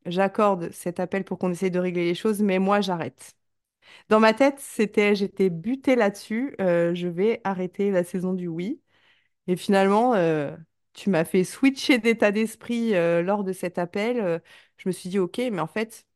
[0.06, 3.36] j'accorde cet appel pour qu'on essaye de régler les choses, mais moi, j'arrête.
[4.10, 6.56] Dans ma tête, c'était, j'étais butée là-dessus.
[6.62, 8.82] euh, je vais arrêter la saison du oui.
[9.48, 10.56] Et finalement, euh,
[10.94, 12.92] tu m'as fait switcher d'état d'esprit
[13.24, 14.42] lors de cet appel.
[14.78, 16.08] Je me suis dit, OK, mais en fait,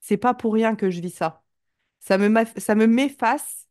[0.00, 1.43] c'est pas pour rien que je vis ça.
[2.04, 2.28] Ça me,
[2.86, 3.68] met face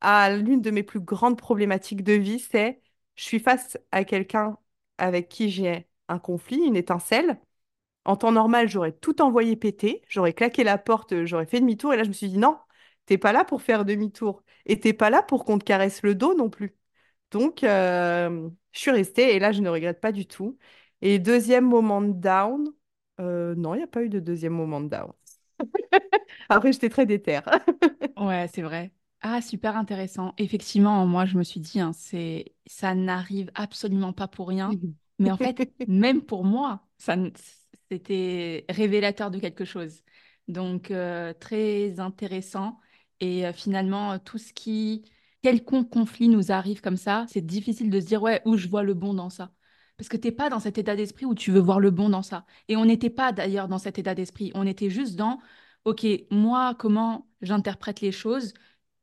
[0.00, 2.82] à l'une de mes plus grandes problématiques de vie, c'est
[3.16, 4.58] je suis face à quelqu'un
[4.98, 7.40] avec qui j'ai un conflit, une étincelle.
[8.04, 11.94] En temps normal, j'aurais tout envoyé péter, j'aurais claqué la porte, j'aurais fait demi-tour.
[11.94, 12.58] Et là, je me suis dit, non,
[13.06, 14.42] t'es pas là pour faire demi-tour.
[14.66, 16.76] Et t'es pas là pour qu'on te caresse le dos non plus.
[17.30, 20.58] Donc, euh, je suis restée et là, je ne regrette pas du tout.
[21.02, 22.72] Et deuxième moment de down,
[23.20, 25.12] euh, non, il n'y a pas eu de deuxième moment de down.
[26.48, 27.40] Après, j'étais très déter.
[28.16, 28.92] Ouais, c'est vrai.
[29.20, 30.34] Ah, super intéressant.
[30.38, 34.76] Effectivement, moi, je me suis dit, hein, c'est, ça n'arrive absolument pas pour rien.
[35.18, 37.32] Mais en fait, même pour moi, ça, n-
[37.90, 40.02] c'était révélateur de quelque chose.
[40.48, 42.78] Donc, euh, très intéressant.
[43.20, 45.04] Et euh, finalement, euh, tout ce qui,
[45.42, 48.82] quelconque conflit nous arrive comme ça, c'est difficile de se dire, ouais, où je vois
[48.82, 49.52] le bon dans ça.
[49.98, 52.22] Parce que t'es pas dans cet état d'esprit où tu veux voir le bon dans
[52.22, 52.46] ça.
[52.68, 54.52] Et on n'était pas d'ailleurs dans cet état d'esprit.
[54.54, 55.40] On était juste dans
[55.84, 58.54] OK, moi, comment j'interprète les choses,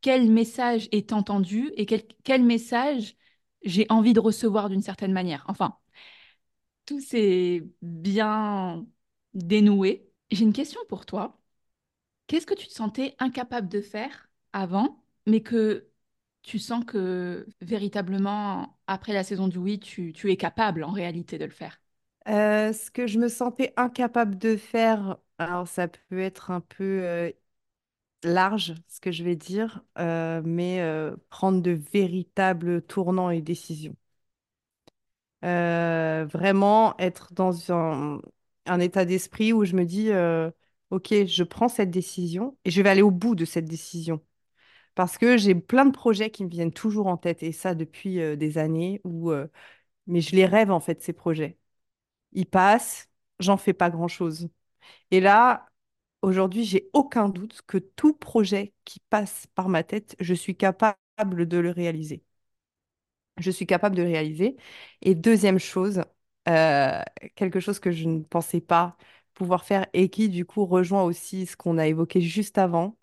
[0.02, 3.16] quel message est entendu et quel, quel message
[3.64, 5.46] j'ai envie de recevoir d'une certaine manière.
[5.48, 5.78] Enfin,
[6.86, 8.86] tout s'est bien
[9.34, 10.12] dénoué.
[10.32, 11.40] J'ai une question pour toi.
[12.28, 15.90] Qu'est-ce que tu te sentais incapable de faire avant, mais que
[16.44, 21.46] tu sens que véritablement, après la saison du oui, tu, es capable en réalité de
[21.46, 21.82] le faire?
[22.28, 27.04] Euh, ce que je me sentais incapable de faire, alors ça peut être un peu
[27.04, 27.32] euh,
[28.24, 30.82] large, ce que je vais dire, euh, mais
[31.30, 33.96] prendre de véritables tournants et décisions.
[35.42, 38.20] Vraiment être dans un,
[38.80, 40.10] état d'esprit où je me dis,
[40.90, 44.22] OK, je prends cette décision et je vais aller au bout de cette décision.
[44.96, 48.16] Parce que j'ai plein de projets qui me viennent toujours en tête, et ça depuis
[48.38, 49.02] des années,
[50.08, 51.58] mais je les rêve en fait, ces projets.
[52.34, 54.50] Ils passent, j'en fais pas grand-chose.
[55.12, 55.68] Et là,
[56.24, 61.48] aujourd'hui, j'ai aucun doute que tout projet qui passe par ma tête, je suis capable
[61.48, 62.24] de le réaliser.
[63.38, 64.56] Je suis capable de le réaliser.
[65.02, 66.02] Et deuxième chose,
[67.36, 68.98] quelque chose que je ne pensais pas
[69.34, 72.98] pouvoir faire et qui, du coup, rejoint aussi ce qu'on a évoqué juste avant,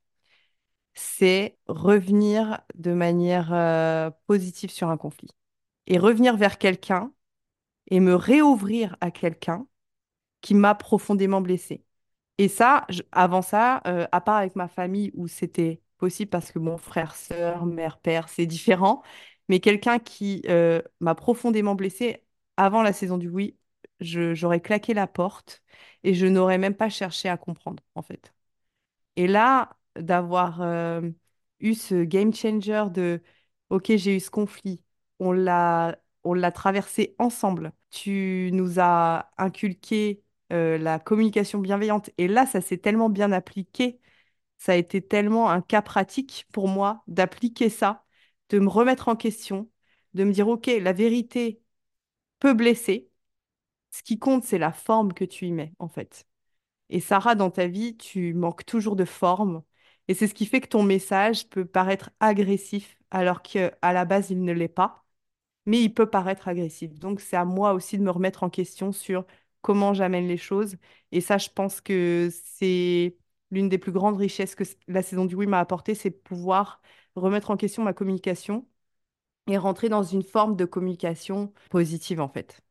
[0.95, 5.31] c'est revenir de manière euh, positive sur un conflit.
[5.87, 7.13] Et revenir vers quelqu'un
[7.89, 9.67] et me réouvrir à quelqu'un
[10.41, 11.85] qui m'a profondément blessée.
[12.39, 16.59] Et ça, avant ça, euh, à part avec ma famille où c'était possible parce que
[16.59, 19.03] mon frère, sœur, mère, père, c'est différent,
[19.49, 22.25] mais quelqu'un qui euh, m'a profondément blessée
[22.57, 23.59] avant la saison du oui,
[24.01, 25.63] j'aurais claqué la porte
[26.05, 28.35] et je n'aurais même pas cherché à comprendre, en fait.
[29.17, 31.03] Et là, d'avoir euh,
[31.61, 33.23] eu ce game changer de,
[33.71, 34.83] OK, j'ai eu ce conflit,
[35.19, 42.29] on l'a, on l'a traversé ensemble, tu nous as inculqué euh, la communication bienveillante, et
[42.29, 44.01] là, ça s'est tellement bien appliqué,
[44.59, 48.05] ça a été tellement un cas pratique pour moi d'appliquer ça,
[48.51, 49.71] de me remettre en question,
[50.15, 51.63] de me dire, OK, la vérité
[52.41, 53.11] peut blesser,
[53.91, 56.27] ce qui compte, c'est la forme que tu y mets, en fait.
[56.91, 59.63] Et Sarah, dans ta vie, tu manques toujours de forme.
[60.09, 64.31] Et c'est ce qui fait que ton message peut paraître agressif alors qu'à la base,
[64.31, 65.05] il ne l'est pas.
[65.67, 66.99] Mais il peut paraître agressif.
[66.99, 69.27] Donc, c'est à moi aussi de me remettre en question sur
[69.63, 70.77] comment j'amène les choses.
[71.13, 73.17] Et ça, je pense que c'est
[73.51, 76.83] l'une des plus grandes richesses que la saison du Oui m'a apporté, c'est pouvoir
[77.17, 78.67] remettre en question ma communication
[79.49, 82.63] et rentrer dans une forme de communication positive, en fait.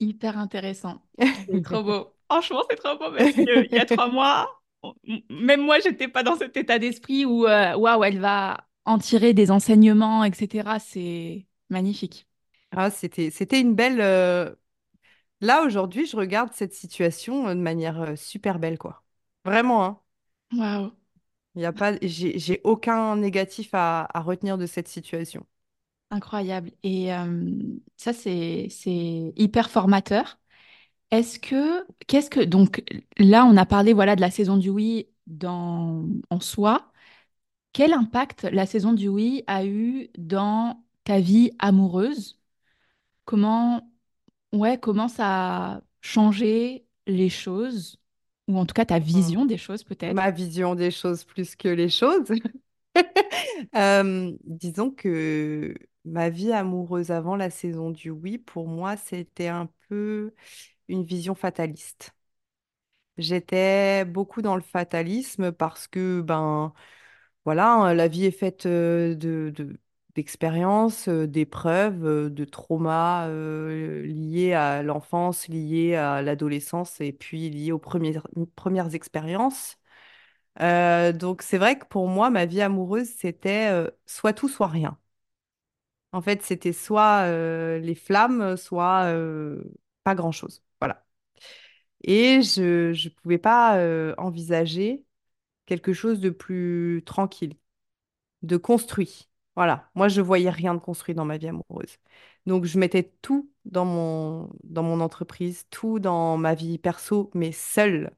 [0.00, 1.02] Hyper intéressant.
[1.48, 2.12] C'est trop beau.
[2.30, 4.60] Franchement, c'est trop beau parce qu'il y a trois mois,
[5.30, 9.34] même moi, j'étais pas dans cet état d'esprit où, euh, waouh, elle va en tirer
[9.34, 10.78] des enseignements, etc.
[10.78, 12.26] C'est magnifique.
[12.72, 14.54] Ah, c'était, c'était une belle, euh,
[15.42, 19.04] Là, aujourd'hui, je regarde cette situation euh, de manière super belle, quoi.
[19.44, 20.02] Vraiment, hein.
[20.58, 20.90] Waouh,
[21.56, 25.44] Il y a pas, j'ai, j'ai aucun négatif à, à retenir de cette situation.
[26.10, 26.72] incroyable.
[26.82, 27.52] Et euh,
[27.96, 30.38] ça, c'est, c'est hyper formateur.
[31.10, 32.82] Est-ce que, qu'est-ce que, donc
[33.18, 36.92] là, on a parlé, voilà, de la saison du oui dans, en soi.
[37.72, 42.40] Quel impact la saison du oui a eu dans ta vie amoureuse?
[43.24, 43.90] Comment
[44.52, 47.98] Ouais, comment ça a changé les choses,
[48.48, 49.04] ou en tout cas ta Mm.
[49.06, 50.14] vision des choses peut-être?
[50.14, 52.28] Ma vision des choses plus que les choses.
[53.74, 55.74] Euh, disons que
[56.04, 60.32] ma vie amoureuse avant la saison du oui, pour moi, c'était un peu
[60.88, 62.12] une vision fataliste.
[63.18, 66.74] J'étais beaucoup dans le fatalisme parce que, ben,
[67.44, 69.78] voilà, hein, la vie est faite euh, de, de-
[70.14, 77.72] d'expériences, euh, d'épreuves, euh, de traumas liés à l'enfance, liés à l'adolescence et puis liés
[77.72, 78.26] aux premières,
[78.56, 79.78] premières expériences.
[80.60, 83.70] Donc c'est vrai que pour moi, ma vie amoureuse, c'était
[84.06, 84.98] soit tout, soit rien.
[86.12, 87.26] En fait, c'était soit
[87.78, 89.12] les flammes, soit
[90.04, 90.62] pas grand-chose.
[92.06, 95.04] Et je ne pouvais pas euh, envisager
[95.66, 97.54] quelque chose de plus tranquille,
[98.42, 99.28] de construit.
[99.56, 99.90] Voilà.
[99.94, 101.98] Moi, je voyais rien de construit dans ma vie amoureuse.
[102.46, 107.52] Donc, je mettais tout dans mon, dans mon entreprise, tout dans ma vie perso, mais
[107.52, 108.12] seule.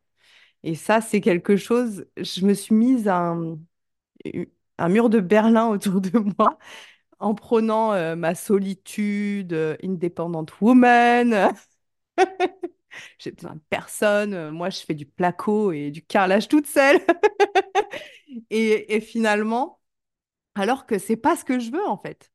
[0.65, 3.59] Et ça, c'est quelque chose, je me suis mise un,
[4.79, 6.59] un mur de Berlin autour de moi
[7.21, 11.53] en prônant euh, ma solitude, euh, independent woman.
[13.19, 14.35] J'ai besoin de personne.
[14.35, 17.01] euh, Moi, je fais du placo et du carrelage toute seule.
[18.51, 19.81] Et, et finalement,
[20.57, 22.33] alors que c'est pas ce que je veux en fait.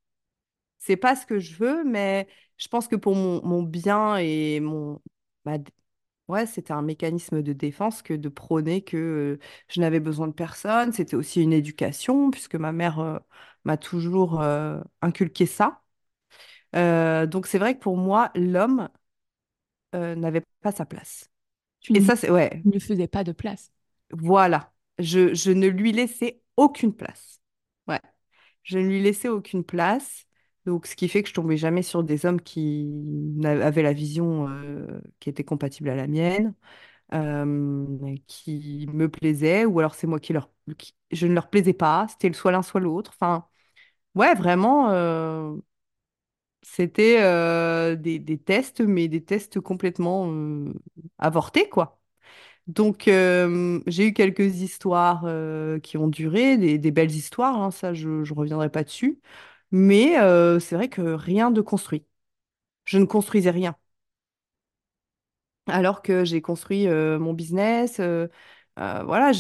[0.80, 2.28] C'est pas ce que je veux, mais
[2.58, 5.01] je pense que pour mon, mon bien et mon...
[5.45, 5.58] bah,
[6.30, 9.39] ouais, c'était un mécanisme de défense que de prôner que euh,
[9.70, 10.93] je n'avais besoin de personne.
[10.93, 13.20] C'était aussi une éducation, puisque ma mère euh,
[13.66, 14.41] m'a toujours
[15.01, 15.82] inculqué ça.
[16.74, 18.89] Donc c'est vrai que pour moi, l'homme
[19.93, 21.29] euh, n'avait pas sa place.
[21.81, 22.31] Tu Et ça, c'est...
[22.31, 23.71] Ouais, ne faisais pas de place.
[24.11, 24.71] voilà.
[24.99, 27.41] Je, je ne lui laissais aucune place.
[27.87, 27.99] Ouais.
[28.63, 30.25] Je ne lui laissais aucune place.
[30.65, 32.89] Donc, ce qui fait que je tombais jamais sur des hommes qui
[33.45, 36.55] avaient la vision euh, qui était compatible à la mienne,
[37.13, 41.73] euh, qui me plaisaient, ou alors c'est moi qui leur, qui- je ne leur plaisais
[41.73, 42.07] pas.
[42.09, 43.11] C'était soit l'un soit l'autre.
[43.15, 43.47] Enfin,
[44.15, 45.55] ouais, vraiment, euh,
[46.64, 50.74] c'était euh, des, tests, mais des tests complètement euh,
[51.20, 51.99] avortés, quoi.
[52.68, 55.26] Donc, euh, j'ai eu quelques histoires
[55.84, 59.20] qui ont duré, des, belles histoires, hein, ça, je ne reviendrai pas dessus.
[59.72, 60.14] Mais
[60.61, 62.05] c'est vrai que rien de construit.
[62.86, 63.76] Je ne construisais rien.
[65.68, 67.99] Alors que j'ai construit mon business.
[68.78, 69.32] voilà,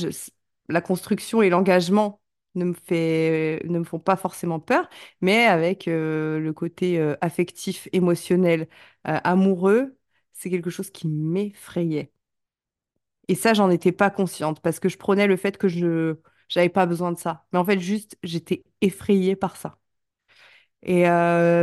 [0.69, 2.21] la construction et l'engagement
[2.55, 4.89] ne me fait, ne me font pas forcément peur,
[5.21, 8.67] mais avec euh, le côté euh, affectif, émotionnel,
[9.07, 9.97] euh, amoureux,
[10.33, 12.11] c'est quelque chose qui m'effrayait.
[13.27, 16.15] Et ça, j'en étais pas consciente parce que je prenais le fait que je
[16.49, 17.45] j'avais pas besoin de ça.
[17.51, 19.79] Mais en fait, juste, j'étais effrayée par ça.
[20.83, 21.05] Et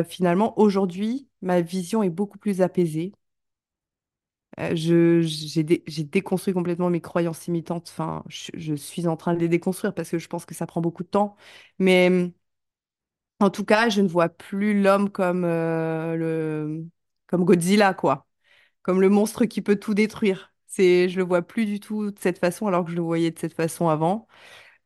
[0.09, 3.13] finalement, aujourd'hui, ma vision est beaucoup plus apaisée.
[4.59, 7.89] Euh, je, j'ai dé- j'ai déconstruit complètement mes croyances imitantes.
[7.91, 10.81] Enfin, je, suis en train de les déconstruire parce que je pense que ça prend
[10.81, 11.37] beaucoup de temps.
[11.79, 12.33] Mais hum,
[13.41, 16.85] en tout cas, je ne vois plus l'homme comme, euh, le,
[17.27, 18.27] comme Godzilla, quoi.
[18.83, 20.55] Comme le monstre qui peut tout détruire.
[20.69, 23.31] C'est, je le vois plus du tout de cette façon alors que je le voyais
[23.33, 24.29] de cette façon avant.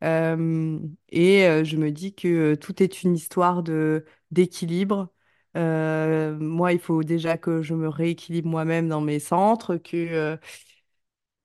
[0.03, 5.13] Euh, et je me dis que tout est une histoire de d'équilibre.
[5.55, 10.37] Euh, moi, il faut déjà que je me rééquilibre moi-même dans mes centres, que, euh,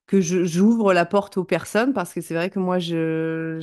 [0.06, 3.60] que j'ouvre la porte aux personnes, parce que c'est vrai que moi, je,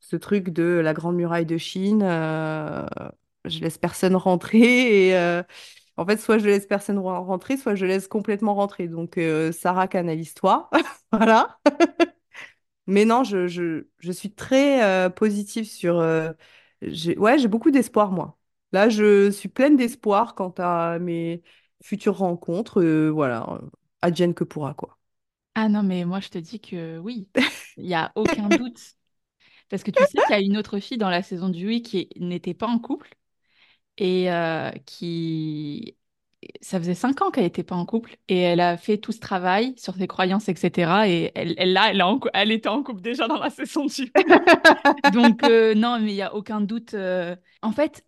[0.00, 2.84] ce truc de la Grande Muraille de Chine, euh,
[3.44, 5.42] je laisse personne rentrer, et euh,
[5.96, 8.88] en fait, soit je laisse personne re- rentrer, soit je laisse complètement rentrer.
[8.88, 9.20] Donc,
[9.52, 10.70] Sarah canalise-toi,
[11.12, 11.58] voilà.
[12.86, 15.96] Mais non, je, je, je suis très positive sur...
[16.00, 18.37] ouais, j'ai beaucoup d'espoir, moi.
[18.72, 21.42] Là, je suis pleine d'espoir quant à mes
[21.82, 22.80] futures rencontres.
[22.82, 23.70] euh, voilà, euh,
[24.02, 24.98] advienne que pourra, quoi.
[25.54, 27.28] Ah non, mais moi je te dis que oui,
[27.76, 28.78] il n'y a aucun doute.
[29.68, 31.82] Parce que tu sais qu'il y a une autre fille dans la saison du Oui
[31.82, 33.14] qui n'était pas en couple
[33.96, 35.96] et euh, qui...
[36.60, 39.18] Ça faisait cinq ans qu'elle n'était pas en couple et elle a fait tout ce
[39.18, 41.08] travail sur ses croyances, etc.
[41.08, 44.12] Et elle, là, elle, en était en couple déjà dans la saison du.
[45.12, 46.94] Donc, euh, non, mais il n'y a aucun doute.
[47.62, 48.04] En fait,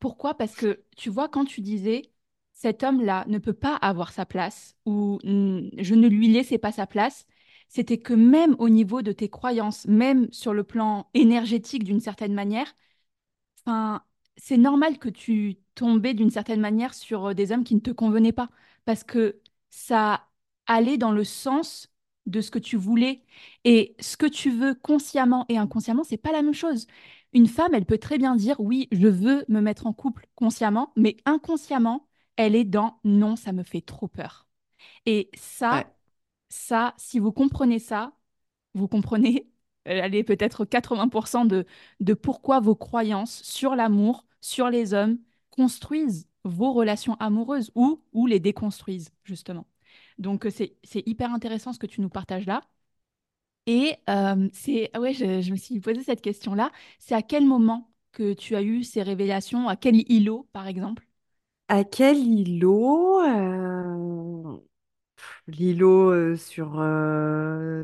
[0.00, 0.34] pourquoi?
[0.36, 2.12] Parce que tu vois, quand tu disais
[2.54, 6.86] cet homme-là ne peut pas avoir sa place ou je ne lui laissais pas sa
[6.86, 7.26] place,
[7.68, 12.34] c'était que même au niveau de tes croyances, même sur le plan énergétique d'une certaine
[12.34, 12.74] manière,
[14.36, 17.90] c'est normal que tu tombais d'une certaine manière sur euh, des hommes qui ne te
[17.90, 18.50] convenaient pas,
[18.84, 20.26] parce que ça
[20.66, 21.88] allait dans le sens
[22.26, 23.24] de ce que tu voulais.
[23.64, 26.86] Et ce que tu veux consciemment et inconsciemment, c'est pas la même chose.
[27.32, 30.92] Une femme, elle peut très bien dire oui, je veux me mettre en couple consciemment,
[30.96, 32.06] mais inconsciemment,
[32.36, 34.46] elle est dans non, ça me fait trop peur.
[35.06, 35.86] Et ça, Ouais,
[36.50, 38.14] ça, si vous comprenez ça,
[38.74, 39.48] vous comprenez,
[39.86, 41.66] allez, peut-être 80% de,
[42.00, 45.18] de pourquoi vos croyances sur l'amour, sur les hommes,
[45.50, 49.66] construisent vos relations amoureuses ou, ou les déconstruisent, justement.
[50.18, 52.62] Donc, euh, c'est hyper intéressant ce que tu nous partages là.
[53.66, 56.72] Et euh, c'est, ah ouais, je, me suis posé cette question-là.
[56.98, 59.68] C'est à quel moment que tu as eu ces révélations?
[59.68, 61.06] À quel îlot, par exemple?
[61.68, 63.20] À quel îlot?
[63.22, 64.56] euh,
[65.48, 66.72] L'îlot euh, sur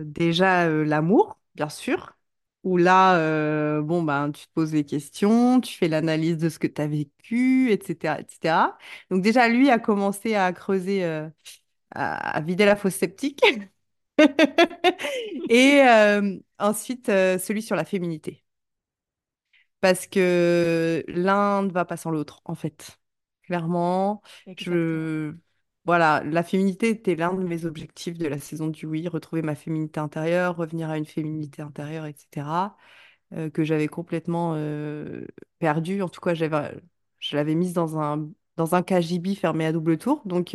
[0.04, 2.16] déjà l'amour, bien sûr,
[2.64, 6.66] où là, bon, ben, tu te poses les questions, tu fais l'analyse de ce que
[6.66, 8.78] tu as vécu, etc., etc.
[9.10, 11.04] Donc déjà, lui a commencé à creuser,
[11.94, 13.42] à, vider la fosse septique.
[15.48, 18.44] Et euh, ensuite, euh, celui sur la féminité.
[19.80, 22.98] Parce que l'un ne va pas sans l'autre, en fait.
[23.42, 24.74] Clairement, Exactement.
[24.76, 25.34] je...
[25.84, 29.54] Voilà, la féminité était l'un de mes objectifs de la saison du oui, retrouver ma
[29.54, 32.76] féminité intérieure, revenir à une féminité intérieure, etc.,
[33.34, 34.54] euh, que j'avais complètement
[35.58, 36.02] perdue.
[36.02, 36.80] En tout cas, j'avais,
[37.18, 40.22] je l'avais mise dans un, dans un KGB fermé à double tour.
[40.26, 40.54] Donc,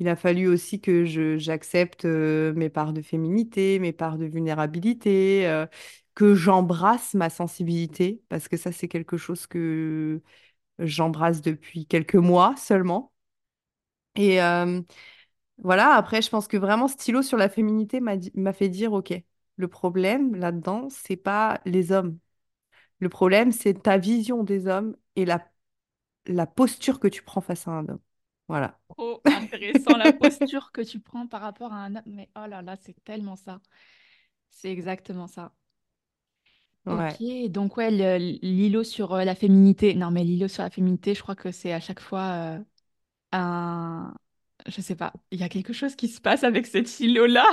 [0.00, 1.04] il a fallu aussi que
[1.38, 5.66] j'accepte euh, mes parts de féminité, mes parts de vulnérabilité, euh,
[6.14, 10.22] que j'embrasse ma sensibilité, parce que ça, c'est quelque chose que
[10.80, 13.12] j'embrasse depuis quelques mois seulement.
[14.16, 14.82] Et euh,
[15.58, 19.14] voilà, après, je pense que vraiment, stylo sur la féminité m'a fait dire, OK,
[19.56, 22.18] le problème là-dedans, c'est pas les hommes.
[23.00, 25.46] Le problème, c'est ta vision des hommes et la,
[26.26, 28.00] la posture que tu prends face à un homme.
[28.50, 28.76] Voilà.
[28.88, 32.02] Trop intéressant la posture que tu prends par rapport à un homme.
[32.06, 33.60] Mais oh là là, c'est tellement ça.
[34.50, 35.52] C'est exactement ça.
[36.84, 39.94] Ok, donc ouais, l'îlot sur euh, la féminité.
[39.94, 42.58] Non, mais l'îlot sur la féminité, je crois que c'est à chaque fois euh,
[43.30, 44.12] un...
[44.66, 47.46] Je sais pas, il y a quelque chose qui se passe avec cet îlot-là.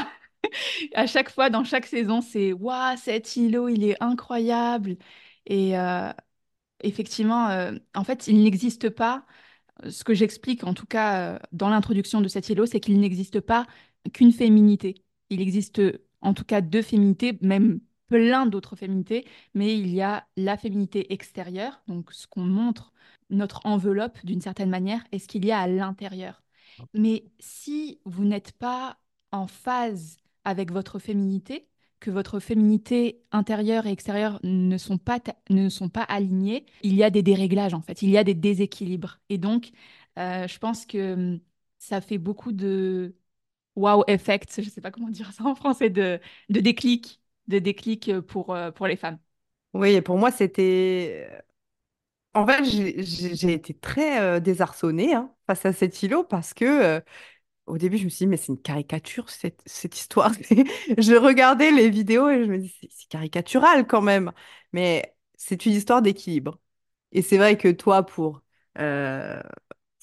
[0.95, 4.97] À chaque fois, dans chaque saison, c'est Waouh, cet îlot, il est incroyable.
[5.45, 6.11] Et euh,
[6.81, 9.25] effectivement, euh, en fait, il n'existe pas.
[9.89, 13.39] Ce que j'explique, en tout cas, euh, dans l'introduction de cet îlot, c'est qu'il n'existe
[13.39, 13.65] pas
[14.13, 14.95] qu'une féminité.
[15.29, 15.81] Il existe
[16.21, 21.13] en tout cas deux féminités, même plein d'autres féminités, mais il y a la féminité
[21.13, 22.93] extérieure, donc ce qu'on montre,
[23.29, 26.41] notre enveloppe d'une certaine manière, et ce qu'il y a à l'intérieur.
[26.93, 28.97] Mais si vous n'êtes pas
[29.31, 31.67] en phase avec votre féminité,
[31.99, 35.19] que votre féminité intérieure et extérieure ne sont pas,
[35.49, 38.33] ne sont pas alignées, il y a des déréglages en fait, il y a des
[38.35, 39.19] déséquilibres.
[39.29, 39.71] Et donc,
[40.19, 41.39] euh, je pense que hum,
[41.79, 43.15] ça fait beaucoup de
[43.75, 46.19] wow effect, je ne sais pas comment dire ça en français, de,
[46.49, 49.19] de déclic, de déclic euh, pour, euh, pour les femmes.
[49.73, 51.29] Oui, et pour moi, c'était
[52.33, 57.01] En fait, j'ai été très euh, désarçonnée hein, face à cet îlot parce que euh,
[57.67, 60.31] au début, je me suis dit, mais c'est une caricature cette, cette histoire.
[60.97, 64.31] Je regardais les vidéos et je me dis, c'est caricatural quand même.
[64.73, 66.59] Mais c'est une histoire d'équilibre.
[67.11, 68.41] Et c'est vrai que toi, pour,
[68.79, 69.41] euh,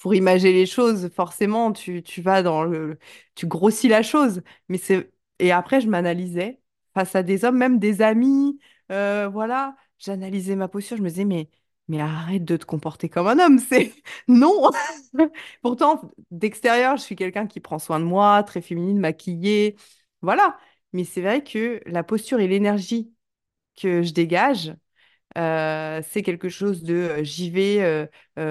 [0.00, 2.98] pour imager les choses, forcément, tu, tu vas dans le...
[3.34, 4.42] Tu grossis la chose.
[4.68, 5.10] Mais c'est...
[5.38, 6.60] Et après, je m'analysais
[6.94, 8.58] face à des hommes, même des amis.
[8.92, 10.96] euh, voilà, j'analysais ma posture.
[10.96, 11.48] Je me disais, mais,
[11.88, 13.58] mais arrête de te comporter comme un homme.
[13.58, 13.92] C'est...
[14.28, 14.70] Non!
[15.62, 19.76] Pourtant, d'extérieur, je suis quelqu'un qui prend soin de moi, très féminine, maquillée.
[20.22, 20.58] Voilà.
[20.92, 23.12] Mais c'est vrai que la posture et l'énergie
[23.80, 24.74] que je dégage,
[25.38, 28.06] euh, c'est quelque chose de euh, j'y vais, euh,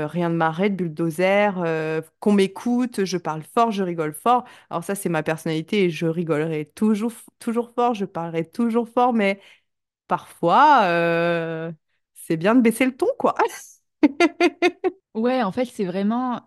[0.07, 1.53] rien ne m'arrête, bulldozer,
[2.19, 4.45] qu'on m'écoute, je parle fort, je rigole fort.
[4.69, 9.13] Alors ça, c'est ma personnalité et je rigolerai toujours, toujours fort, je parlerai toujours fort,
[9.13, 9.39] mais
[10.07, 10.83] parfois,
[12.25, 13.35] c'est bien de baisser le ton, quoi.
[15.15, 16.41] Ouais, en fait, c'est vraiment,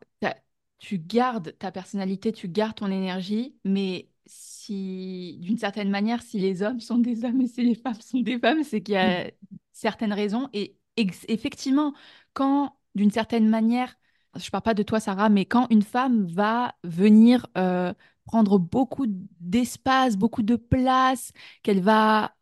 [0.79, 6.62] tu gardes ta personnalité, tu gardes ton énergie, mais si, d'une certaine manière, si les
[6.62, 9.31] hommes sont des hommes et si les femmes sont des femmes, c'est qu'il y a
[9.72, 10.49] certaines raisons.
[10.53, 11.95] Et effectivement,
[12.35, 13.95] quand, d'une certaine manière,
[14.35, 17.95] je parle pas de toi, Sarah, mais quand une femme va venir euh,
[18.27, 19.07] prendre beaucoup
[19.41, 22.35] d'espace, beaucoup de place, qu'elle va,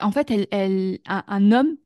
[0.00, 1.76] en fait, elle, elle, un un homme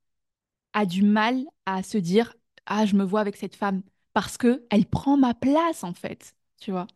[0.73, 2.35] a du mal à se dire,
[2.67, 6.35] ah, je me vois avec cette femme parce que elle prend ma place en fait,
[6.61, 6.87] tu vois.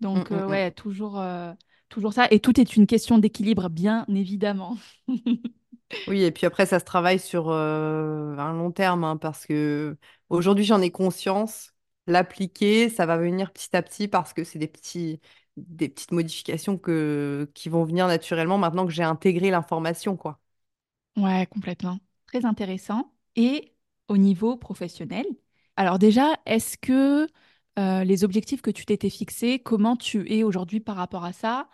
[0.00, 0.48] Donc mm, euh, mm.
[0.48, 1.52] ouais, toujours euh,
[1.88, 4.76] toujours ça et tout est une question d'équilibre bien évidemment.
[6.06, 9.96] Oui, et puis après, ça se travaille sur euh, un long terme, hein, parce que
[10.28, 11.72] aujourd'hui, j'en ai conscience.
[12.06, 15.18] L'appliquer, ça va venir petit à petit parce que c'est des petits,
[15.56, 20.38] des petites modifications que, qui vont venir naturellement maintenant que j'ai intégré l'information, quoi.
[21.16, 21.98] Ouais, complètement.
[22.26, 23.12] Très intéressant.
[23.36, 23.72] Et
[24.08, 25.26] au niveau professionnel,
[25.76, 27.26] alors déjà, est-ce que
[27.78, 31.68] euh, les objectifs que tu t'étais fixés, comment tu es aujourd'hui par rapport à ça?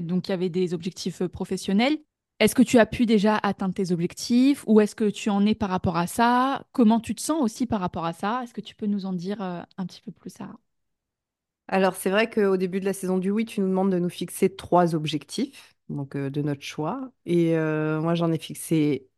[0.00, 1.98] Donc, il y avait des objectifs euh, professionnels.
[2.40, 4.64] Est-ce que tu as pu déjà atteindre tes objectifs?
[4.66, 6.66] Où est-ce que tu en es par rapport à ça?
[6.72, 8.42] Comment tu te sens aussi par rapport à ça?
[8.44, 10.50] Est-ce que tu peux nous en dire euh, un petit peu plus, ça
[11.68, 14.08] Alors, c'est vrai qu'au début de la saison du oui, tu nous demandes de nous
[14.08, 15.76] fixer trois objectifs.
[15.88, 17.12] donc de notre choix.
[17.26, 19.08] Et moi, j'en ai fixé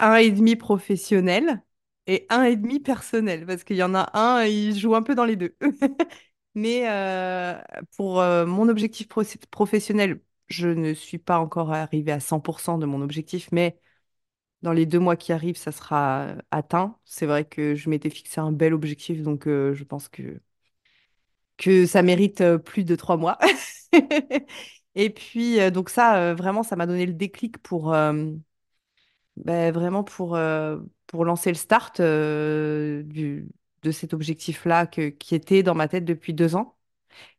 [0.00, 1.62] un et demi professionnel
[2.06, 5.14] et un et demi personnel, parce qu'il y en a un, il joue un peu
[5.14, 5.56] dans les deux.
[6.54, 7.60] Mais euh,
[7.96, 12.86] pour euh, mon objectif pro- professionnel, je ne suis pas encore arrivée à 100% de
[12.86, 13.78] mon objectif, mais
[14.62, 16.98] dans les deux mois qui arrivent, ça sera atteint.
[17.04, 20.40] C'est vrai que je m'étais fixé un bel objectif, donc euh, je pense que,
[21.58, 23.38] que ça mérite plus de trois mois.
[24.94, 27.94] Et puis, donc ça, vraiment, ça m'a donné le déclic pour,
[29.36, 33.02] ben, vraiment pour, euh, pour lancer le start euh,
[33.82, 36.76] de cet objectif-là que- qui était dans ma tête depuis deux ans.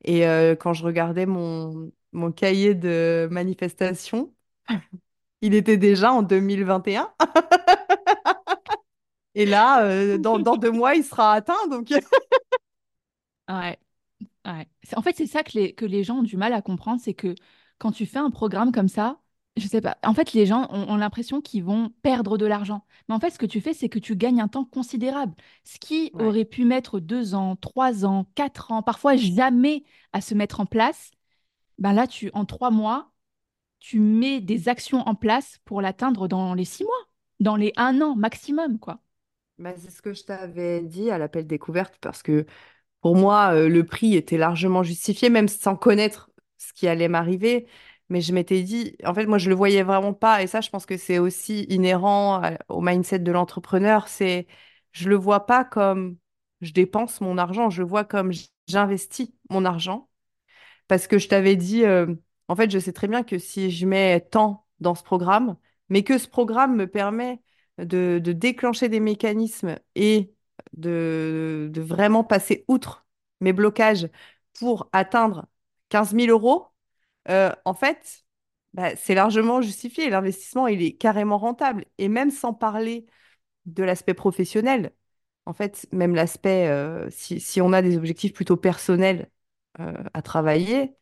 [0.04, 4.34] Et euh, quand je regardais mon, mon cahier de manifestation,
[5.42, 7.14] il était déjà en 2021.
[9.36, 11.68] Et là, euh, dans, dans deux mois, il sera atteint.
[11.70, 11.90] Donc,
[13.50, 13.78] Ouais.
[14.46, 14.68] Ouais.
[14.98, 17.16] En fait, c'est ça que les, que les gens ont du mal à comprendre, c'est
[17.16, 17.36] que
[17.80, 19.22] quand tu fais un programme comme ça,
[19.58, 22.86] je sais pas, en fait, les gens ont, ont l'impression qu'ils vont perdre de l'argent.
[23.08, 25.36] Mais en fait, ce que tu fais, c'est que tu gagnes un temps considérable.
[25.64, 26.34] Ce qui Ouais.
[26.34, 30.66] aurait pu mettre deux ans, trois ans, quatre ans, parfois jamais à se mettre en
[30.66, 31.12] place,
[31.80, 33.12] ben là, tu, en trois mois,
[33.80, 36.94] tu mets des actions en place pour l'atteindre dans les six mois,
[37.42, 39.02] dans les un an maximum, quoi.
[39.58, 42.46] bah, c'est ce que je t'avais dit à l'appel découverte parce que
[43.02, 47.68] Pour moi, euh, le prix était largement justifié, même sans connaître ce qui allait m'arriver.
[48.10, 50.44] Mais je m'étais dit, en fait, moi, je le voyais vraiment pas.
[50.44, 54.08] Et ça, je pense que c'est aussi inhérent à- au mindset de l'entrepreneur.
[54.08, 54.48] C'est,
[54.92, 56.18] je le vois pas comme
[56.62, 58.32] je dépense mon argent, je le vois comme
[58.68, 60.10] j'investis mon argent.
[60.88, 62.14] Parce que je t'avais dit, euh,
[62.48, 65.58] en fait, je sais très bien que si je mets tant dans ce programme,
[65.90, 67.42] mais que ce programme me permet
[67.78, 70.34] de, déclencher des mécanismes et
[70.74, 73.06] de vraiment passer outre
[73.42, 74.10] mes blocages
[74.60, 75.48] pour atteindre
[75.90, 76.68] 15 000 euros,
[77.30, 78.26] euh, en fait,
[78.74, 80.10] bah, c'est largement justifié.
[80.10, 81.86] L'investissement, il est carrément rentable.
[81.98, 83.06] Et même sans parler
[83.66, 84.94] de l'aspect professionnel,
[85.46, 89.30] en fait, même l'aspect, euh, si, on a des objectifs plutôt personnels
[89.80, 90.96] euh, à travailler,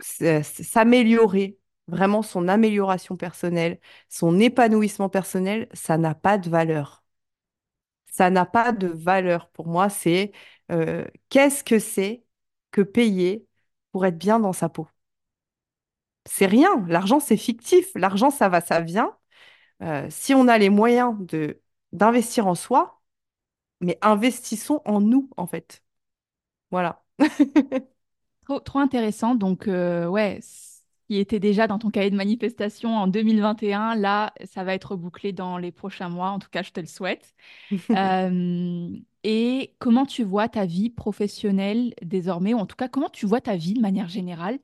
[0.00, 1.58] s'améliorer,
[1.88, 7.04] vraiment son amélioration personnelle, son épanouissement personnel, ça n'a pas de valeur.
[8.10, 9.88] Ça n'a pas de valeur pour moi.
[9.88, 10.32] C'est
[11.28, 12.24] qu'est-ce que c'est
[12.70, 13.46] que payer
[13.92, 14.88] pour être bien dans sa peau?
[16.26, 16.84] C'est rien.
[16.88, 17.90] L'argent, c'est fictif.
[17.94, 19.16] L'argent, ça va, ça vient.
[19.82, 21.60] Euh, si on a les moyens de
[21.92, 23.02] d'investir en soi,
[23.80, 25.84] mais investissons en nous, en fait.
[26.70, 27.04] Voilà.
[28.46, 29.34] Trop, trop intéressant.
[29.34, 34.32] Donc, euh, ouais, ce qui était déjà dans ton cahier de manifestation en 2021, là,
[34.44, 36.30] ça va être bouclé dans les prochains mois.
[36.30, 37.34] En tout cas, je te le souhaite.
[37.96, 38.90] Euh,
[39.24, 43.40] et comment tu vois ta vie professionnelle désormais, ou en tout cas, comment tu vois
[43.40, 44.58] ta vie de manière générale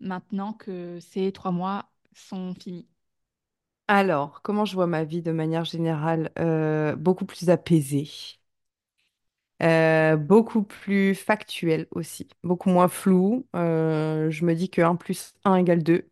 [0.00, 2.88] maintenant que ces trois mois sont finis?
[3.88, 6.30] Alors, comment je vois ma vie de manière générale?
[6.38, 8.08] Euh, beaucoup plus apaisée,
[9.62, 13.46] euh, beaucoup plus factuelle aussi, beaucoup moins floue.
[13.56, 16.08] Euh, je me dis que un plus un égale 2.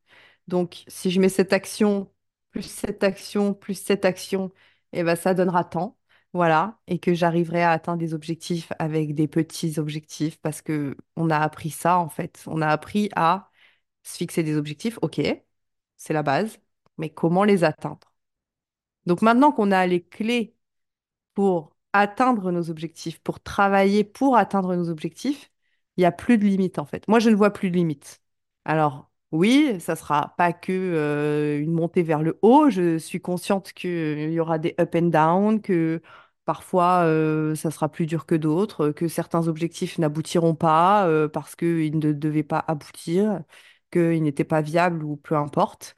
[0.48, 2.12] Donc, si je mets cette action,
[2.50, 4.52] plus cette action, plus cette action,
[4.92, 5.96] eh ben, ça donnera tant.
[6.36, 11.30] Voilà, et que j'arriverai à atteindre des objectifs avec des petits objectifs parce que on
[11.30, 12.44] a appris ça en fait.
[12.46, 13.50] On a appris à
[14.02, 15.20] se fixer des objectifs, ok,
[15.96, 16.58] c'est la base,
[16.98, 18.12] mais comment les atteindre?
[19.06, 20.56] Donc maintenant qu'on a les clés
[21.34, 25.50] pour atteindre nos objectifs, pour travailler pour atteindre nos objectifs,
[25.96, 27.08] il n'y a plus de limite en fait.
[27.08, 28.22] Moi, je ne vois plus de limite.
[28.64, 32.70] Alors oui, ça sera pas que euh, une montée vers le haut.
[32.70, 36.02] Je suis consciente qu'il y aura des up and down, que
[36.46, 41.56] parfois euh, ça sera plus dur que d'autres, que certains objectifs n'aboutiront pas euh, parce
[41.56, 43.42] qu'ils ne devaient pas aboutir,
[43.92, 45.96] qu'ils n'étaient pas viables ou peu importe.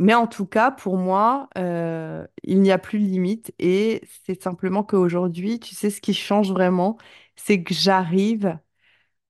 [0.00, 4.40] Mais en tout cas, pour moi, euh, il n'y a plus de limite et c'est
[4.42, 6.98] simplement qu'aujourd'hui, tu sais, ce qui change vraiment,
[7.36, 8.58] c'est que j'arrive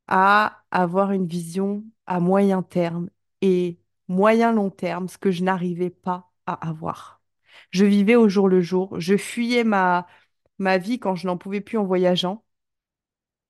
[0.09, 3.11] à avoir une vision à moyen terme
[3.43, 7.23] et moyen long terme, ce que je n'arrivais pas à avoir.
[7.71, 10.07] Je vivais au jour le jour, je fuyais ma,
[10.59, 12.45] ma vie quand je n'en pouvais plus en voyageant.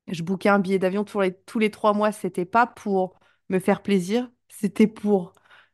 [0.08, 2.12] Je bookais un billet d'avion tous les, tous les trois mois.
[2.12, 5.32] C'était pas pour me faire plaisir, c'était pour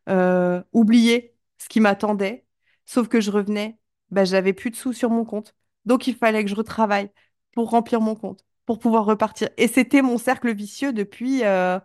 [0.08, 2.46] euh, oublier ce qui m'attendait.
[2.86, 3.78] Sauf que je revenais,
[4.10, 5.54] bah, j'avais plus de sous sur mon compte.
[5.84, 7.10] Donc il fallait que je retravaille
[7.52, 9.48] pour remplir mon compte, pour pouvoir repartir.
[9.56, 11.78] Et c'était mon cercle vicieux depuis euh,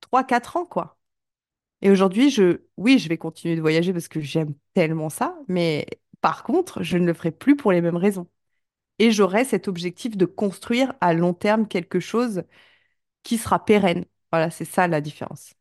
[0.00, 0.98] 3-4 ans, quoi.
[1.82, 5.86] Et aujourd'hui, je, oui, je vais continuer de voyager parce que j'aime tellement ça, mais
[6.20, 8.28] par contre, je ne le ferai plus pour les mêmes raisons.
[8.98, 12.44] Et j'aurai cet objectif de construire à long terme quelque chose
[13.24, 14.06] qui sera pérenne.
[14.32, 15.54] Voilà, c'est ça la différence.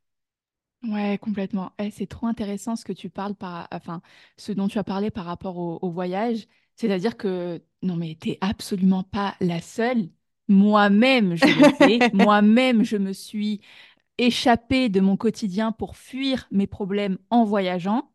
[0.83, 1.71] Ouais, complètement.
[1.79, 4.01] Eh, c'est trop intéressant ce que tu parles par, enfin,
[4.37, 6.45] ce dont tu as parlé par rapport au, au voyage.
[6.75, 10.09] C'est-à-dire que, non, mais t'es absolument pas la seule.
[10.47, 12.05] Moi-même, je l'ai fait.
[12.11, 13.61] Moi-même, je me suis
[14.19, 18.11] échappée de mon quotidien pour fuir mes problèmes en voyageant.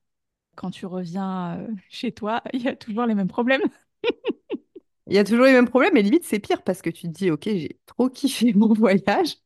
[0.57, 3.62] Quand tu reviens euh, chez toi, il y a toujours les mêmes problèmes.
[5.11, 7.09] Il y a toujours les mêmes problèmes, mais limite, c'est pire parce que tu te
[7.09, 9.37] dis, OK, j'ai trop kiffé mon voyage.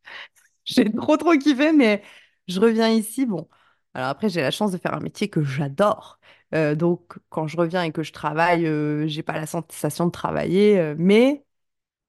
[0.65, 2.03] J'ai trop, trop kiffé, mais
[2.49, 3.27] je reviens ici.
[3.27, 3.49] Bon,
[3.95, 6.21] alors après, j'ai la chance de faire un métier que j'adore.
[6.55, 10.13] Euh, donc, quand je reviens et que je travaille, euh, j'ai pas la sensation de
[10.13, 10.79] travailler.
[10.81, 11.45] euh, mais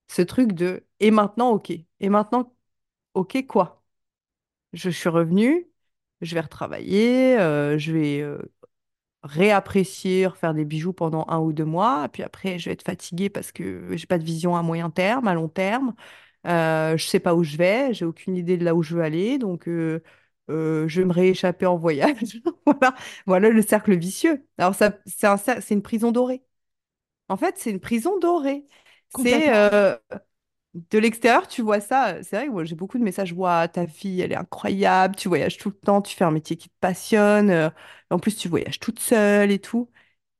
[0.10, 1.72] ce truc de et maintenant, OK.
[1.72, 2.56] Et maintenant,
[3.16, 3.84] OK, quoi?
[4.74, 5.68] Je suis revenue,
[6.22, 7.38] je vais retravailler,
[7.80, 8.26] je vais
[9.26, 12.10] réapprécier, faire des bijoux pendant un ou deux mois.
[12.10, 15.28] Puis après, je vais être fatiguée parce que j'ai pas de vision à moyen terme,
[15.28, 15.96] à long terme.
[16.48, 19.04] Euh, je sais pas où je vais, j'ai aucune idée de là où je veux
[19.04, 19.38] aller.
[19.40, 20.04] Donc, euh,
[20.52, 22.42] euh, je vais me rééchapper en voyage.
[22.66, 22.96] Voilà,
[23.28, 24.46] voilà le cercle vicieux.
[24.58, 25.38] Alors, ça, c'est un
[25.72, 26.44] une prison dorée.
[27.30, 28.66] En fait, c'est une prison dorée.
[29.10, 29.50] C'est
[30.92, 32.22] de l'extérieur, tu vois ça.
[32.24, 33.34] C'est vrai que j'ai beaucoup de messages.
[33.34, 35.16] Ouah, ta fille, elle est incroyable.
[35.16, 36.02] Tu voyages tout le temps.
[36.02, 37.50] Tu fais un métier qui te passionne.
[37.50, 37.70] euh,
[38.10, 39.90] en plus, tu voyages toute seule et tout.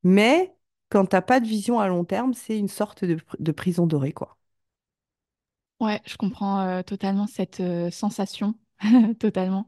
[0.04, 0.56] Mais
[0.90, 4.14] quand t'as pas de vision à long terme, c'est une sorte de, de prison dorée,
[4.14, 4.38] quoi.
[5.82, 8.56] Ouais, je comprends euh, totalement cette euh, sensation.
[9.20, 9.68] Totalement.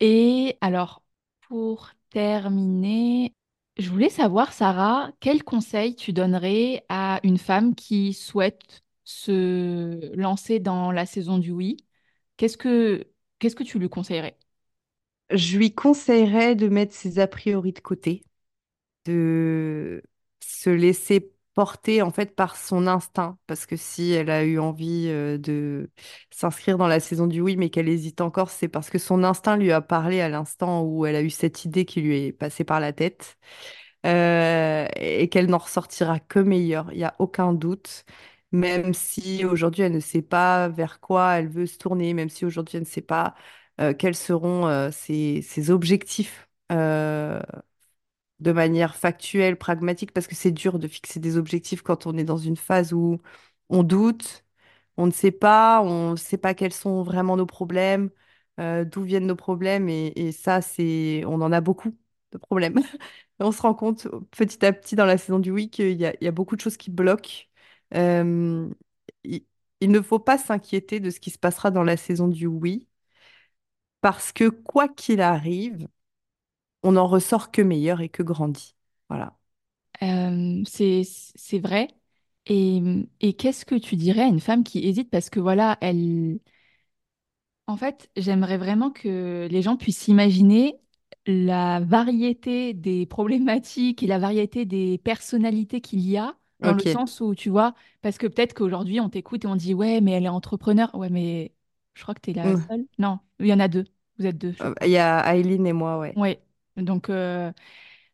[0.00, 1.02] Et alors,
[1.48, 3.34] pour terminer,
[3.78, 10.60] je voulais savoir, Sarah, quel conseil tu donnerais à une femme qui souhaite se lancer
[10.60, 11.76] dans la saison du oui?
[12.36, 13.06] Qu'est-ce que,
[13.38, 14.38] qu'est-ce que tu lui conseillerais?
[15.32, 18.24] Je lui conseillerais de mettre ses a priori de côté,
[19.06, 20.02] de
[20.44, 25.06] se laisser porter en fait par son instinct, parce que si elle a eu envie
[25.08, 25.90] euh, de
[26.30, 29.56] s'inscrire dans la saison du oui, mais qu'elle hésite encore, c'est parce que son instinct
[29.56, 32.64] lui a parlé à l'instant où elle a eu cette idée qui lui est passée
[32.64, 33.38] par la tête.
[34.06, 38.04] euh, et qu'elle n'en ressortira que meilleure, il n'y a aucun doute.
[38.52, 42.44] Même si aujourd'hui elle ne sait pas vers quoi elle veut se tourner, même si
[42.44, 43.34] aujourd'hui elle ne sait pas
[43.80, 47.40] euh, quels seront euh, ses, objectifs euh,
[48.40, 52.24] de manière factuelle, pragmatique, parce que c'est dur de fixer des objectifs quand on est
[52.24, 53.18] dans une phase où
[53.68, 54.44] on doute,
[54.96, 58.10] on ne sait pas, on ne sait pas quels sont vraiment nos problèmes,
[58.58, 61.96] d'où viennent nos problèmes, et, ça, c'est, on en a beaucoup
[62.32, 62.76] de problèmes.
[63.40, 66.30] On se rend compte petit à petit dans la saison du oui qu'il y a
[66.32, 67.49] beaucoup de choses qui bloquent.
[67.94, 68.68] Euh,
[69.24, 72.86] il, ne faut pas s'inquiéter de ce qui se passera dans la saison du oui,
[74.00, 75.88] parce que quoi qu'il arrive,
[76.82, 78.76] on n'en ressort que meilleur et que grandi.
[79.08, 79.38] Voilà.
[80.02, 81.88] Euh, c'est, c'est vrai.
[82.46, 82.82] Et,
[83.20, 85.10] et qu'est-ce que tu dirais à une femme qui hésite?
[85.10, 86.38] Parce que voilà, elle,
[87.66, 90.80] En fait, j'aimerais vraiment que les gens puissent imaginer
[91.26, 97.20] la variété des problématiques et la variété des personnalités qu'il y a, dans le sens
[97.20, 100.24] où, tu vois, parce que peut-être qu'aujourd'hui, on t'écoute et on dit, ouais, mais elle
[100.24, 100.94] est entrepreneur.
[100.94, 101.54] Ouais, mais
[101.94, 102.70] je crois que tu es la Mm.
[102.70, 102.86] seule.
[102.98, 103.84] Non, il y en a deux.
[104.18, 104.54] Vous êtes deux.
[104.82, 106.16] Il y a Aileen et moi, ouais.
[106.16, 106.42] Ouais.
[106.76, 107.52] Donc, euh,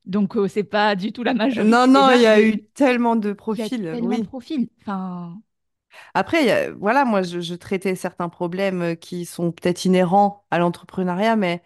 [0.05, 2.63] donc euh, c'est pas du tout la Non, majorité des non, il y a eu
[2.75, 4.29] tellement de il y a profils, tellement de oui.
[4.29, 4.69] profils.
[4.83, 5.43] Enfin,
[6.15, 11.37] Après, voilà, moi, je, je traitais certains problèmes euh, qui sont peut-être inhérents à l'entrepreneuriat,
[11.37, 11.63] mais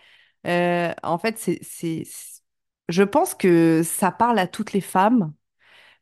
[0.46, 1.60] euh, en fait, c'est-
[2.88, 5.32] je pense que ça parle à toutes les femmes,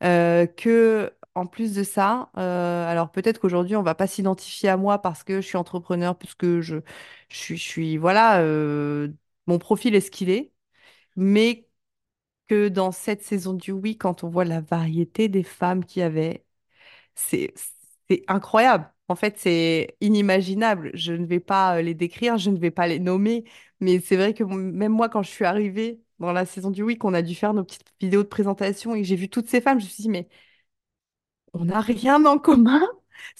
[0.04, 4.76] euh, que, en plus de ça, euh, alors peut-être qu'aujourd'hui, on va pas s'identifier à
[4.76, 6.76] moi parce que je suis entrepreneur, puisque je,
[7.28, 9.08] suis, voilà, euh,
[9.46, 10.52] mon profil est ce qu'il est,
[11.16, 11.68] mais
[12.48, 16.04] que dans cette saison du oui, quand on voit la variété des femmes qu'il y
[16.04, 16.44] avait,
[17.14, 17.52] c'est
[18.28, 18.92] incroyable.
[19.08, 20.90] En fait, c'est inimaginable.
[20.94, 23.44] Je ne vais pas les décrire, je ne vais pas les nommer,
[23.80, 26.98] mais c'est vrai que même moi, quand je suis arrivée dans la saison du oui,
[26.98, 29.80] qu'on a dû faire nos petites vidéos de présentation et j'ai vu toutes ces femmes,
[29.80, 30.28] je me suis dit, mais
[31.54, 32.80] on n'a rien en commun.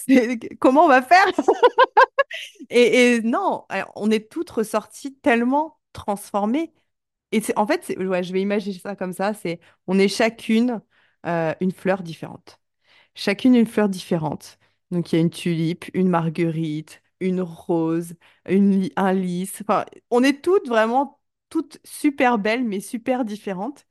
[0.61, 1.27] Comment on va faire?
[2.71, 3.65] Et, non,
[3.97, 6.73] on est toutes ressorties tellement transformées.
[7.33, 10.83] Et en fait, je vais imaginer ça comme ça, c'est on est chacune
[11.27, 12.61] euh, une fleur différente.
[13.15, 14.59] Chacune une fleur différente.
[14.91, 18.15] Donc il y a une tulipe, une marguerite, une rose,
[18.47, 19.61] un lys.
[19.63, 21.18] Enfin, on est toutes vraiment
[21.49, 23.87] toutes super belles, mais super différentes.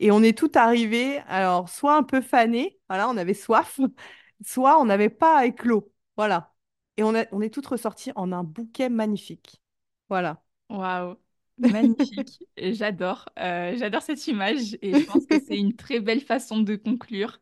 [0.00, 3.80] Et on est toutes arrivées, alors soit un peu fanées, voilà, on avait soif,
[4.46, 5.92] soit on n'avait pas éclos.
[6.16, 6.54] Voilà.
[6.96, 9.62] Et on a- on est toutes ressorties en un bouquet magnifique.
[10.08, 10.42] Voilà.
[10.70, 11.16] Waouh,
[11.58, 12.42] magnifique.
[12.56, 16.76] J'adore, euh, j'adore cette image et je pense que c'est une très belle façon de
[16.76, 17.40] conclure.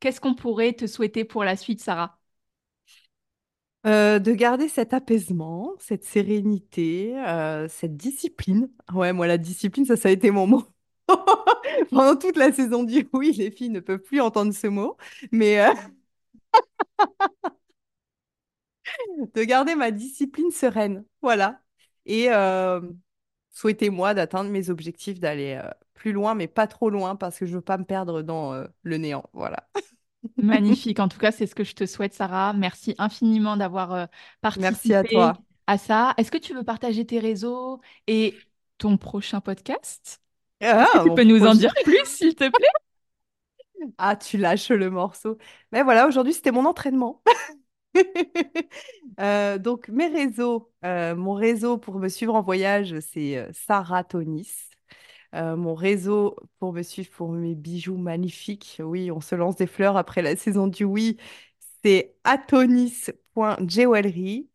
[0.00, 2.20] Qu'est-ce qu'on pourrait te souhaiter pour la suite, Sarah?
[3.88, 8.70] Euh, de garder cet apaisement, cette sérénité, euh, cette discipline.
[8.92, 10.64] Ouais, moi, la discipline, ça, ça a été mon mot.
[11.90, 14.96] Pendant toute la saison du oui, les filles ne peuvent plus entendre ce mot,
[15.32, 15.72] mais euh,
[19.34, 21.04] de garder ma discipline sereine.
[21.22, 21.60] Voilà.
[22.06, 22.28] Et
[23.52, 25.60] souhaitez-moi d'atteindre mes objectifs, d'aller
[25.94, 28.96] plus loin, mais pas trop loin, parce que je veux pas me perdre dans le
[28.98, 29.24] néant.
[29.32, 29.68] Voilà.
[30.36, 31.00] Magnifique.
[31.00, 32.52] En tout cas, c'est ce que je te souhaite, Sarah.
[32.52, 34.06] Merci infiniment d'avoir euh,
[34.56, 35.38] Merci à participé toi.
[35.66, 36.14] à ça.
[36.16, 38.34] Est-ce que tu veux partager tes réseaux et
[38.78, 40.20] ton prochain podcast?
[40.60, 42.66] Ah, tu peux nous en dire plus, s'il te plaît?
[43.98, 45.38] Ah, tu lâches le morceau.
[45.72, 47.22] Mais voilà, aujourd'hui, c'était mon entraînement.
[49.20, 54.67] Euh, donc, mes réseaux, euh, mon réseau pour me suivre en voyage, c'est Sarah Tonis.
[55.34, 58.80] Euh, mon réseau pour me suivre pour mes bijoux magnifiques.
[58.82, 61.16] Oui, on se lance des fleurs après la saison du oui.
[61.84, 64.48] C'est atonis.jewelry.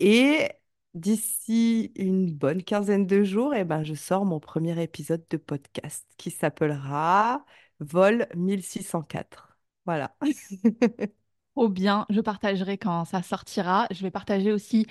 [0.00, 0.48] Et
[0.94, 6.06] d'ici une bonne quinzaine de jours, eh ben, je sors mon premier épisode de podcast
[6.16, 7.44] qui s'appellera
[7.80, 9.58] Vol 1604.
[9.86, 10.16] Voilà.
[11.54, 12.06] Trop bien.
[12.10, 13.86] Je partagerai quand ça sortira.
[13.90, 14.86] Je vais partager aussi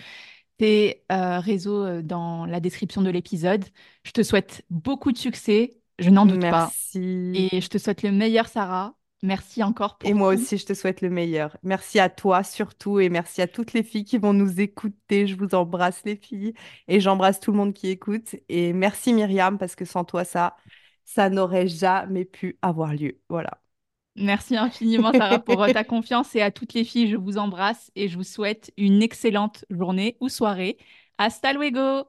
[0.57, 3.65] tes euh, réseaux euh, dans la description de l'épisode.
[4.03, 5.79] Je te souhaite beaucoup de succès.
[5.99, 6.75] Je n'en doute pas.
[6.83, 7.51] Merci.
[7.51, 8.97] Et je te souhaite le meilleur, Sarah.
[9.23, 10.33] Merci encore Et pour moi tout.
[10.33, 11.57] aussi, je te souhaite le meilleur.
[11.63, 15.27] Merci à toi surtout et merci à toutes les filles qui vont nous écouter.
[15.27, 16.53] Je vous embrasse les filles
[16.87, 18.35] et j'embrasse tout le monde qui écoute.
[18.47, 20.55] Et merci Myriam parce que sans toi, ça,
[21.03, 23.19] ça n'aurait jamais pu avoir lieu.
[23.29, 23.59] Voilà.
[24.17, 27.91] Merci infiniment, Sarah, pour euh, ta confiance et à toutes les filles, je vous embrasse
[27.95, 30.77] et je vous souhaite une excellente journée ou soirée.
[31.19, 32.03] Hasta luego!